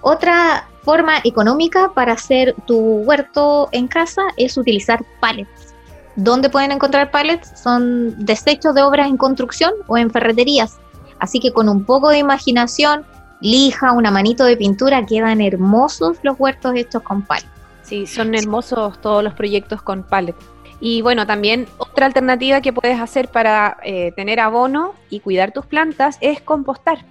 Otra 0.00 0.68
forma 0.82 1.18
económica 1.24 1.90
para 1.94 2.12
hacer 2.12 2.54
tu 2.66 2.78
huerto 2.78 3.68
en 3.72 3.88
casa 3.88 4.22
es 4.36 4.56
utilizar 4.56 5.04
pallets. 5.20 5.74
¿Dónde 6.14 6.48
pueden 6.48 6.72
encontrar 6.72 7.10
pallets? 7.10 7.60
Son 7.60 8.24
desechos 8.24 8.74
de 8.74 8.82
obras 8.82 9.08
en 9.08 9.18
construcción 9.18 9.72
o 9.86 9.98
en 9.98 10.10
ferreterías. 10.10 10.78
Así 11.18 11.40
que 11.40 11.52
con 11.52 11.68
un 11.68 11.84
poco 11.84 12.08
de 12.08 12.18
imaginación, 12.18 13.04
lija, 13.40 13.92
una 13.92 14.10
manito 14.10 14.44
de 14.44 14.56
pintura, 14.56 15.04
quedan 15.04 15.42
hermosos 15.42 16.16
los 16.22 16.38
huertos 16.38 16.74
hechos 16.74 17.02
con 17.02 17.22
pallets. 17.22 17.50
Sí, 17.82 18.06
son 18.06 18.34
hermosos 18.34 18.98
todos 19.00 19.22
los 19.22 19.34
proyectos 19.34 19.82
con 19.82 20.02
pallets. 20.02 20.55
Y 20.80 21.02
bueno, 21.02 21.26
también 21.26 21.66
otra 21.78 22.06
alternativa 22.06 22.60
que 22.60 22.72
puedes 22.72 23.00
hacer 23.00 23.28
para 23.28 23.78
eh, 23.82 24.12
tener 24.14 24.40
abono 24.40 24.94
y 25.08 25.20
cuidar 25.20 25.52
tus 25.52 25.66
plantas 25.66 26.18
es 26.20 26.40
compostar. 26.40 27.04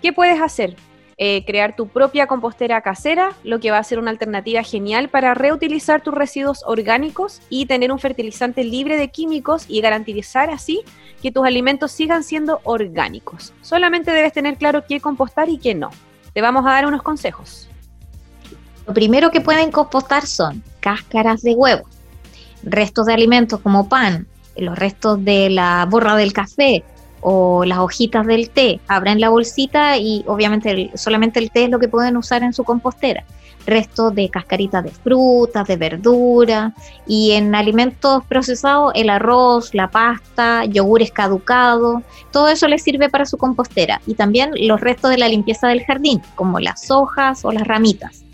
¿Qué 0.00 0.12
puedes 0.12 0.40
hacer? 0.40 0.76
Eh, 1.22 1.44
crear 1.44 1.76
tu 1.76 1.88
propia 1.88 2.26
compostera 2.26 2.80
casera, 2.80 3.34
lo 3.44 3.60
que 3.60 3.70
va 3.70 3.76
a 3.76 3.84
ser 3.84 3.98
una 3.98 4.10
alternativa 4.10 4.62
genial 4.62 5.10
para 5.10 5.34
reutilizar 5.34 6.00
tus 6.00 6.14
residuos 6.14 6.62
orgánicos 6.64 7.42
y 7.50 7.66
tener 7.66 7.92
un 7.92 7.98
fertilizante 7.98 8.64
libre 8.64 8.96
de 8.96 9.08
químicos 9.08 9.66
y 9.68 9.82
garantizar 9.82 10.48
así 10.48 10.80
que 11.20 11.30
tus 11.30 11.44
alimentos 11.44 11.92
sigan 11.92 12.24
siendo 12.24 12.60
orgánicos. 12.64 13.52
Solamente 13.60 14.12
debes 14.12 14.32
tener 14.32 14.56
claro 14.56 14.84
qué 14.88 15.00
compostar 15.00 15.50
y 15.50 15.58
qué 15.58 15.74
no. 15.74 15.90
Te 16.32 16.40
vamos 16.40 16.64
a 16.64 16.70
dar 16.70 16.86
unos 16.86 17.02
consejos. 17.02 17.68
Lo 18.86 18.94
primero 18.94 19.30
que 19.30 19.42
pueden 19.42 19.70
compostar 19.70 20.24
son 20.26 20.62
cáscaras 20.80 21.42
de 21.42 21.52
huevo 21.52 21.86
restos 22.62 23.06
de 23.06 23.14
alimentos 23.14 23.60
como 23.60 23.88
pan, 23.88 24.26
los 24.56 24.78
restos 24.78 25.24
de 25.24 25.50
la 25.50 25.86
borra 25.88 26.16
del 26.16 26.32
café 26.32 26.84
o 27.20 27.64
las 27.64 27.78
hojitas 27.78 28.26
del 28.26 28.50
té, 28.50 28.80
abren 28.88 29.20
la 29.20 29.28
bolsita 29.28 29.98
y 29.98 30.24
obviamente 30.26 30.90
solamente 30.94 31.38
el 31.38 31.50
té 31.50 31.64
es 31.64 31.70
lo 31.70 31.78
que 31.78 31.88
pueden 31.88 32.16
usar 32.16 32.42
en 32.42 32.52
su 32.52 32.64
compostera. 32.64 33.24
Restos 33.66 34.14
de 34.14 34.30
cascaritas 34.30 34.82
de 34.82 34.90
frutas, 34.90 35.68
de 35.68 35.76
verdura 35.76 36.72
y 37.06 37.32
en 37.32 37.54
alimentos 37.54 38.24
procesados 38.24 38.92
el 38.94 39.10
arroz, 39.10 39.74
la 39.74 39.90
pasta, 39.90 40.64
yogures 40.64 41.12
caducados, 41.12 42.02
todo 42.32 42.48
eso 42.48 42.66
les 42.68 42.82
sirve 42.82 43.10
para 43.10 43.26
su 43.26 43.36
compostera. 43.36 44.00
Y 44.06 44.14
también 44.14 44.52
los 44.56 44.80
restos 44.80 45.10
de 45.10 45.18
la 45.18 45.28
limpieza 45.28 45.68
del 45.68 45.84
jardín, 45.84 46.22
como 46.36 46.58
las 46.58 46.90
hojas 46.90 47.44
o 47.44 47.52
las 47.52 47.66
ramitas. 47.66 48.24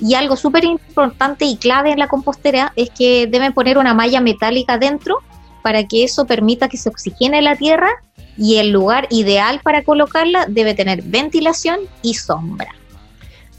Y 0.00 0.14
algo 0.14 0.36
súper 0.36 0.64
importante 0.64 1.44
y 1.44 1.56
clave 1.56 1.92
en 1.92 1.98
la 1.98 2.08
compostera 2.08 2.72
es 2.76 2.90
que 2.90 3.26
deben 3.26 3.52
poner 3.52 3.78
una 3.78 3.94
malla 3.94 4.20
metálica 4.20 4.78
dentro 4.78 5.18
para 5.62 5.84
que 5.84 6.04
eso 6.04 6.26
permita 6.26 6.68
que 6.68 6.76
se 6.76 6.88
oxigene 6.88 7.42
la 7.42 7.56
tierra 7.56 7.90
y 8.36 8.56
el 8.56 8.70
lugar 8.70 9.06
ideal 9.10 9.60
para 9.62 9.82
colocarla 9.84 10.46
debe 10.48 10.74
tener 10.74 11.02
ventilación 11.02 11.80
y 12.02 12.14
sombra. 12.14 12.74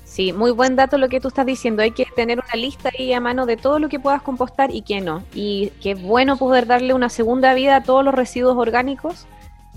Sí, 0.03 0.34
muy 0.34 0.51
buen 0.51 0.75
dato 0.75 0.97
lo 0.97 1.07
que 1.07 1.21
tú 1.21 1.29
estás 1.29 1.45
diciendo. 1.45 1.81
Hay 1.81 1.91
que 1.91 2.05
tener 2.05 2.39
una 2.39 2.62
lista 2.62 2.89
ahí 2.97 3.13
a 3.13 3.21
mano 3.21 3.45
de 3.45 3.55
todo 3.55 3.79
lo 3.79 3.88
que 3.88 3.99
puedas 3.99 4.21
compostar 4.21 4.73
y 4.73 4.81
qué 4.81 4.99
no. 4.99 5.23
Y 5.34 5.71
qué 5.81 5.95
bueno 5.95 6.36
poder 6.36 6.67
darle 6.67 6.93
una 6.93 7.07
segunda 7.07 7.53
vida 7.53 7.77
a 7.77 7.84
todos 7.84 8.03
los 8.03 8.13
residuos 8.13 8.57
orgánicos 8.57 9.25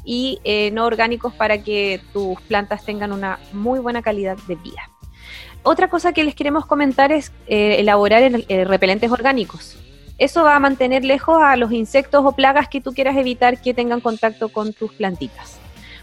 y 0.04 0.40
eh, 0.42 0.70
no 0.72 0.86
orgánicos 0.86 1.32
para 1.34 1.62
que 1.62 2.00
tus 2.12 2.40
plantas 2.42 2.84
tengan 2.84 3.12
una 3.12 3.38
muy 3.52 3.78
buena 3.78 4.02
calidad 4.02 4.36
de 4.48 4.56
vida 4.56 4.82
otra 5.64 5.88
cosa 5.88 6.12
que 6.12 6.22
les 6.22 6.34
queremos 6.34 6.66
comentar 6.66 7.10
es 7.10 7.32
eh, 7.46 7.76
elaborar 7.80 8.22
eh, 8.22 8.64
repelentes 8.64 9.10
orgánicos. 9.10 9.76
Eso 10.18 10.44
va 10.44 10.54
a 10.54 10.60
mantener 10.60 11.04
lejos 11.04 11.42
a 11.42 11.56
los 11.56 11.72
insectos 11.72 12.24
o 12.24 12.32
plagas 12.32 12.68
que 12.68 12.80
tú 12.80 12.92
quieras 12.92 13.16
evitar 13.16 13.60
que 13.60 13.74
tengan 13.74 14.00
contacto 14.00 14.50
con 14.50 14.72
tus 14.72 14.92
plantitas. 14.92 15.58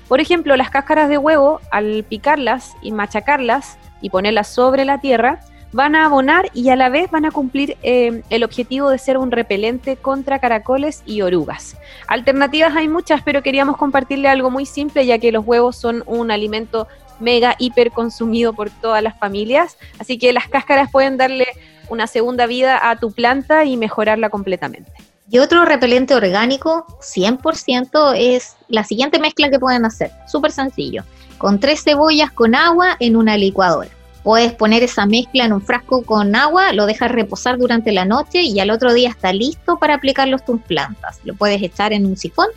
Por 0.09 0.19
ejemplo, 0.19 0.57
las 0.57 0.69
cáscaras 0.69 1.07
de 1.07 1.17
huevo, 1.17 1.61
al 1.71 2.03
picarlas 2.03 2.73
y 2.81 2.91
machacarlas 2.91 3.77
y 4.01 4.09
ponerlas 4.09 4.49
sobre 4.49 4.83
la 4.83 4.99
tierra, 4.99 5.39
van 5.73 5.95
a 5.95 6.05
abonar 6.05 6.49
y 6.53 6.69
a 6.69 6.75
la 6.75 6.89
vez 6.89 7.09
van 7.11 7.25
a 7.25 7.31
cumplir 7.31 7.77
eh, 7.81 8.23
el 8.29 8.43
objetivo 8.43 8.89
de 8.89 8.97
ser 8.97 9.17
un 9.17 9.31
repelente 9.31 9.95
contra 9.95 10.39
caracoles 10.39 11.01
y 11.05 11.21
orugas. 11.21 11.77
Alternativas 12.07 12.75
hay 12.75 12.87
muchas, 12.87 13.21
pero 13.23 13.41
queríamos 13.41 13.77
compartirle 13.77 14.27
algo 14.27 14.51
muy 14.51 14.65
simple 14.65 15.05
ya 15.05 15.17
que 15.17 15.31
los 15.31 15.45
huevos 15.45 15.77
son 15.77 16.03
un 16.07 16.31
alimento 16.31 16.87
mega 17.21 17.55
hiper 17.59 17.91
consumido 17.91 18.53
por 18.53 18.69
todas 18.69 19.01
las 19.01 19.17
familias, 19.17 19.77
así 19.99 20.17
que 20.17 20.33
las 20.33 20.47
cáscaras 20.47 20.91
pueden 20.91 21.17
darle 21.17 21.47
una 21.89 22.07
segunda 22.07 22.45
vida 22.45 22.89
a 22.89 22.97
tu 22.97 23.11
planta 23.11 23.65
y 23.65 23.77
mejorarla 23.77 24.29
completamente. 24.29 24.91
Y 25.29 25.39
otro 25.39 25.63
repelente 25.63 26.13
orgánico, 26.13 26.85
100%, 26.99 28.15
es 28.17 28.57
la 28.67 28.83
siguiente 28.83 29.17
mezcla 29.17 29.49
que 29.49 29.59
pueden 29.59 29.85
hacer. 29.85 30.11
Súper 30.27 30.51
sencillo. 30.51 31.03
Con 31.37 31.59
tres 31.59 31.83
cebollas 31.83 32.31
con 32.31 32.53
agua 32.53 32.97
en 32.99 33.15
una 33.15 33.37
licuadora. 33.37 33.89
Puedes 34.23 34.51
poner 34.53 34.83
esa 34.83 35.05
mezcla 35.05 35.45
en 35.45 35.53
un 35.53 35.61
frasco 35.61 36.03
con 36.03 36.35
agua, 36.35 36.73
lo 36.73 36.85
dejas 36.85 37.11
reposar 37.11 37.57
durante 37.57 37.91
la 37.91 38.05
noche 38.05 38.41
y 38.43 38.59
al 38.59 38.69
otro 38.69 38.93
día 38.93 39.09
está 39.09 39.33
listo 39.33 39.77
para 39.77 39.95
aplicarlo 39.95 40.37
en 40.37 40.45
tus 40.45 40.61
plantas. 40.61 41.19
Lo 41.23 41.33
puedes 41.33 41.61
echar 41.63 41.93
en 41.93 42.05
un 42.05 42.17
sifón 42.17 42.47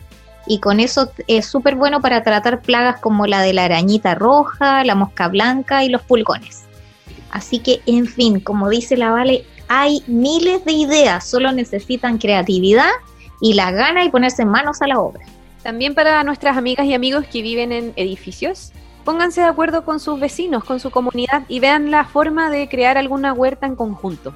y 0.47 0.59
con 0.59 0.79
eso 0.79 1.11
es 1.27 1.45
súper 1.45 1.75
bueno 1.75 2.01
para 2.01 2.23
tratar 2.23 2.61
plagas 2.61 2.99
como 2.99 3.27
la 3.27 3.41
de 3.41 3.53
la 3.53 3.65
arañita 3.65 4.15
roja, 4.15 4.83
la 4.83 4.95
mosca 4.95 5.27
blanca 5.27 5.83
y 5.83 5.89
los 5.89 6.01
pulgones. 6.01 6.65
Así 7.31 7.59
que, 7.59 7.81
en 7.85 8.07
fin, 8.07 8.39
como 8.39 8.69
dice 8.69 8.95
la 8.95 9.11
Vale, 9.11 9.45
hay 9.67 10.03
miles 10.07 10.63
de 10.65 10.73
ideas, 10.73 11.27
solo 11.27 11.51
necesitan 11.51 12.17
creatividad 12.17 12.91
y 13.41 13.53
la 13.53 13.71
gana 13.71 14.05
y 14.05 14.09
ponerse 14.09 14.45
manos 14.45 14.81
a 14.81 14.87
la 14.87 14.99
obra. 14.99 15.25
También 15.63 15.95
para 15.95 16.23
nuestras 16.23 16.57
amigas 16.57 16.85
y 16.85 16.93
amigos 16.93 17.25
que 17.25 17.41
viven 17.41 17.71
en 17.71 17.93
edificios, 17.95 18.71
pónganse 19.03 19.41
de 19.41 19.47
acuerdo 19.47 19.83
con 19.83 19.99
sus 19.99 20.19
vecinos, 20.19 20.63
con 20.63 20.79
su 20.79 20.91
comunidad 20.91 21.43
y 21.47 21.59
vean 21.59 21.91
la 21.91 22.05
forma 22.05 22.49
de 22.49 22.69
crear 22.69 22.97
alguna 22.97 23.33
huerta 23.33 23.65
en 23.65 23.75
conjunto. 23.75 24.33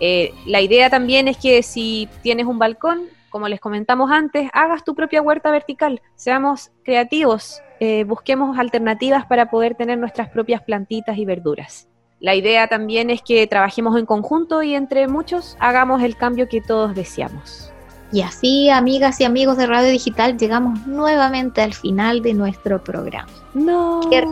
Eh, 0.00 0.34
la 0.46 0.60
idea 0.60 0.90
también 0.90 1.28
es 1.28 1.36
que 1.36 1.62
si 1.62 2.08
tienes 2.22 2.46
un 2.46 2.58
balcón, 2.58 3.02
como 3.32 3.48
les 3.48 3.58
comentamos 3.58 4.10
antes, 4.12 4.50
hagas 4.52 4.84
tu 4.84 4.94
propia 4.94 5.22
huerta 5.22 5.50
vertical, 5.50 6.00
seamos 6.14 6.70
creativos, 6.84 7.60
eh, 7.80 8.04
busquemos 8.04 8.58
alternativas 8.58 9.26
para 9.26 9.50
poder 9.50 9.74
tener 9.74 9.98
nuestras 9.98 10.28
propias 10.28 10.62
plantitas 10.62 11.16
y 11.18 11.24
verduras. 11.24 11.88
La 12.20 12.36
idea 12.36 12.68
también 12.68 13.10
es 13.10 13.22
que 13.22 13.44
trabajemos 13.48 13.98
en 13.98 14.06
conjunto 14.06 14.62
y 14.62 14.76
entre 14.76 15.08
muchos 15.08 15.56
hagamos 15.58 16.02
el 16.02 16.16
cambio 16.16 16.48
que 16.48 16.60
todos 16.60 16.94
deseamos. 16.94 17.72
Y 18.12 18.20
así, 18.20 18.68
amigas 18.68 19.18
y 19.20 19.24
amigos 19.24 19.56
de 19.56 19.66
Radio 19.66 19.90
Digital, 19.90 20.36
llegamos 20.36 20.86
nuevamente 20.86 21.62
al 21.62 21.72
final 21.72 22.20
de 22.20 22.34
nuestro 22.34 22.84
programa. 22.84 23.32
No. 23.54 24.02
Qué 24.10 24.22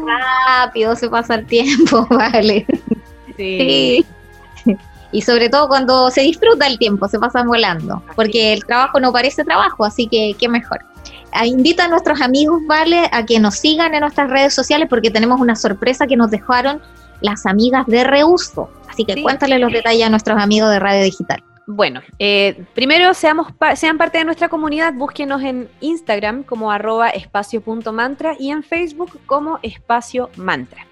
rápido 0.46 0.94
se 0.94 1.08
pasa 1.08 1.36
el 1.36 1.46
tiempo, 1.46 2.06
vale. 2.10 2.66
Sí. 3.38 4.04
Y 5.12 5.22
sobre 5.22 5.48
todo 5.48 5.68
cuando 5.68 6.10
se 6.10 6.20
disfruta 6.22 6.66
el 6.66 6.78
tiempo, 6.78 7.08
se 7.08 7.18
pasa 7.18 7.42
volando, 7.42 8.02
porque 8.14 8.52
el 8.52 8.64
trabajo 8.64 9.00
no 9.00 9.12
parece 9.12 9.44
trabajo, 9.44 9.84
así 9.84 10.06
que 10.06 10.34
qué 10.38 10.48
mejor. 10.48 10.80
Ah, 11.32 11.46
invito 11.46 11.82
a 11.82 11.88
nuestros 11.88 12.20
amigos, 12.20 12.60
¿vale? 12.66 13.08
A 13.12 13.24
que 13.24 13.38
nos 13.38 13.56
sigan 13.56 13.94
en 13.94 14.00
nuestras 14.00 14.30
redes 14.30 14.54
sociales 14.54 14.88
porque 14.88 15.10
tenemos 15.10 15.40
una 15.40 15.54
sorpresa 15.56 16.06
que 16.06 16.16
nos 16.16 16.30
dejaron 16.30 16.80
las 17.20 17.46
amigas 17.46 17.86
de 17.86 18.04
Reuso. 18.04 18.70
Así 18.88 19.04
que 19.04 19.22
cuéntale 19.22 19.58
los 19.58 19.72
detalles 19.72 20.06
a 20.06 20.10
nuestros 20.10 20.40
amigos 20.40 20.70
de 20.70 20.78
Radio 20.80 21.04
Digital. 21.04 21.42
Bueno, 21.66 22.00
eh, 22.18 22.64
primero 22.74 23.14
seamos 23.14 23.46
sean 23.76 23.96
parte 23.96 24.18
de 24.18 24.24
nuestra 24.24 24.48
comunidad, 24.48 24.92
búsquenos 24.92 25.40
en 25.42 25.68
Instagram 25.80 26.42
como 26.42 26.72
arroba 26.72 27.10
espacio.mantra 27.10 28.34
y 28.40 28.50
en 28.50 28.64
Facebook 28.64 29.20
como 29.26 29.60
espacio 29.62 30.30
mantra. 30.36 30.84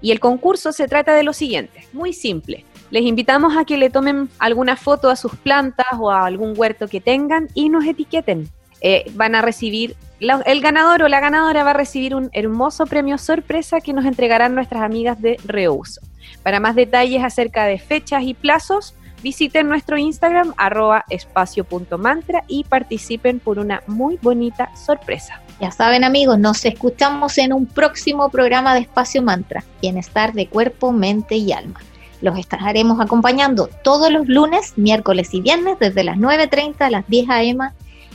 Y 0.00 0.10
el 0.10 0.18
concurso 0.18 0.72
se 0.72 0.88
trata 0.88 1.14
de 1.14 1.22
lo 1.22 1.32
siguiente, 1.32 1.86
muy 1.92 2.12
simple. 2.12 2.64
Les 2.90 3.02
invitamos 3.02 3.56
a 3.56 3.64
que 3.64 3.76
le 3.76 3.90
tomen 3.90 4.28
alguna 4.38 4.76
foto 4.76 5.10
a 5.10 5.16
sus 5.16 5.34
plantas 5.36 5.86
o 5.98 6.10
a 6.10 6.26
algún 6.26 6.54
huerto 6.56 6.88
que 6.88 7.00
tengan 7.00 7.48
y 7.54 7.68
nos 7.68 7.84
etiqueten. 7.84 8.48
Eh, 8.80 9.10
van 9.14 9.34
a 9.34 9.42
recibir, 9.42 9.96
el 10.20 10.60
ganador 10.60 11.02
o 11.02 11.08
la 11.08 11.20
ganadora 11.20 11.64
va 11.64 11.70
a 11.70 11.74
recibir 11.74 12.14
un 12.14 12.28
hermoso 12.32 12.86
premio 12.86 13.16
sorpresa 13.18 13.80
que 13.80 13.92
nos 13.92 14.04
entregarán 14.04 14.54
nuestras 14.54 14.82
amigas 14.82 15.20
de 15.20 15.38
Reuso. 15.44 16.02
Para 16.42 16.60
más 16.60 16.74
detalles 16.74 17.24
acerca 17.24 17.64
de 17.64 17.78
fechas 17.78 18.22
y 18.24 18.34
plazos, 18.34 18.94
visiten 19.22 19.68
nuestro 19.68 19.96
Instagram 19.96 20.52
arroba 20.58 21.04
espacio.mantra 21.08 22.44
y 22.46 22.64
participen 22.64 23.40
por 23.40 23.58
una 23.58 23.82
muy 23.86 24.18
bonita 24.20 24.70
sorpresa. 24.76 25.40
Ya 25.60 25.70
saben 25.70 26.04
amigos, 26.04 26.38
nos 26.38 26.62
escuchamos 26.66 27.38
en 27.38 27.54
un 27.54 27.64
próximo 27.64 28.28
programa 28.28 28.74
de 28.74 28.80
Espacio 28.80 29.22
Mantra, 29.22 29.64
Bienestar 29.80 30.34
de 30.34 30.46
Cuerpo, 30.46 30.92
Mente 30.92 31.36
y 31.36 31.52
Alma. 31.52 31.80
Los 32.24 32.36
estaremos 32.38 33.00
acompañando 33.00 33.68
todos 33.84 34.10
los 34.10 34.26
lunes, 34.26 34.72
miércoles 34.76 35.32
y 35.32 35.40
viernes 35.40 35.78
desde 35.78 36.02
las 36.02 36.16
9.30 36.16 36.80
a 36.80 36.90
las 36.90 37.06
10 37.06 37.30
a.m 37.30 37.68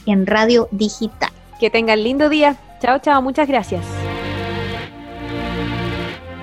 en 0.05 0.25
Radio 0.25 0.67
Digital. 0.71 1.31
Que 1.59 1.69
tengan 1.69 2.03
lindo 2.03 2.29
día. 2.29 2.57
Chao, 2.81 2.99
chao, 2.99 3.21
muchas 3.21 3.47
gracias. 3.47 3.85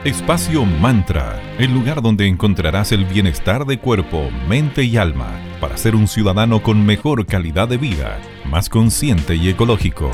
Espacio 0.05 0.64
Mantra, 0.64 1.40
el 1.59 1.72
lugar 1.72 2.01
donde 2.01 2.28
encontrarás 2.28 2.93
el 2.93 3.05
bienestar 3.07 3.64
de 3.64 3.78
cuerpo, 3.78 4.28
mente 4.49 4.84
y 4.84 4.97
alma 4.97 5.32
para 5.61 5.76
ser 5.76 5.97
un 5.97 6.07
ciudadano 6.07 6.62
con 6.62 6.84
mejor 6.86 7.26
calidad 7.26 7.66
de 7.66 7.78
vida, 7.78 8.18
más 8.45 8.68
consciente 8.68 9.34
y 9.34 9.49
ecológico. 9.49 10.11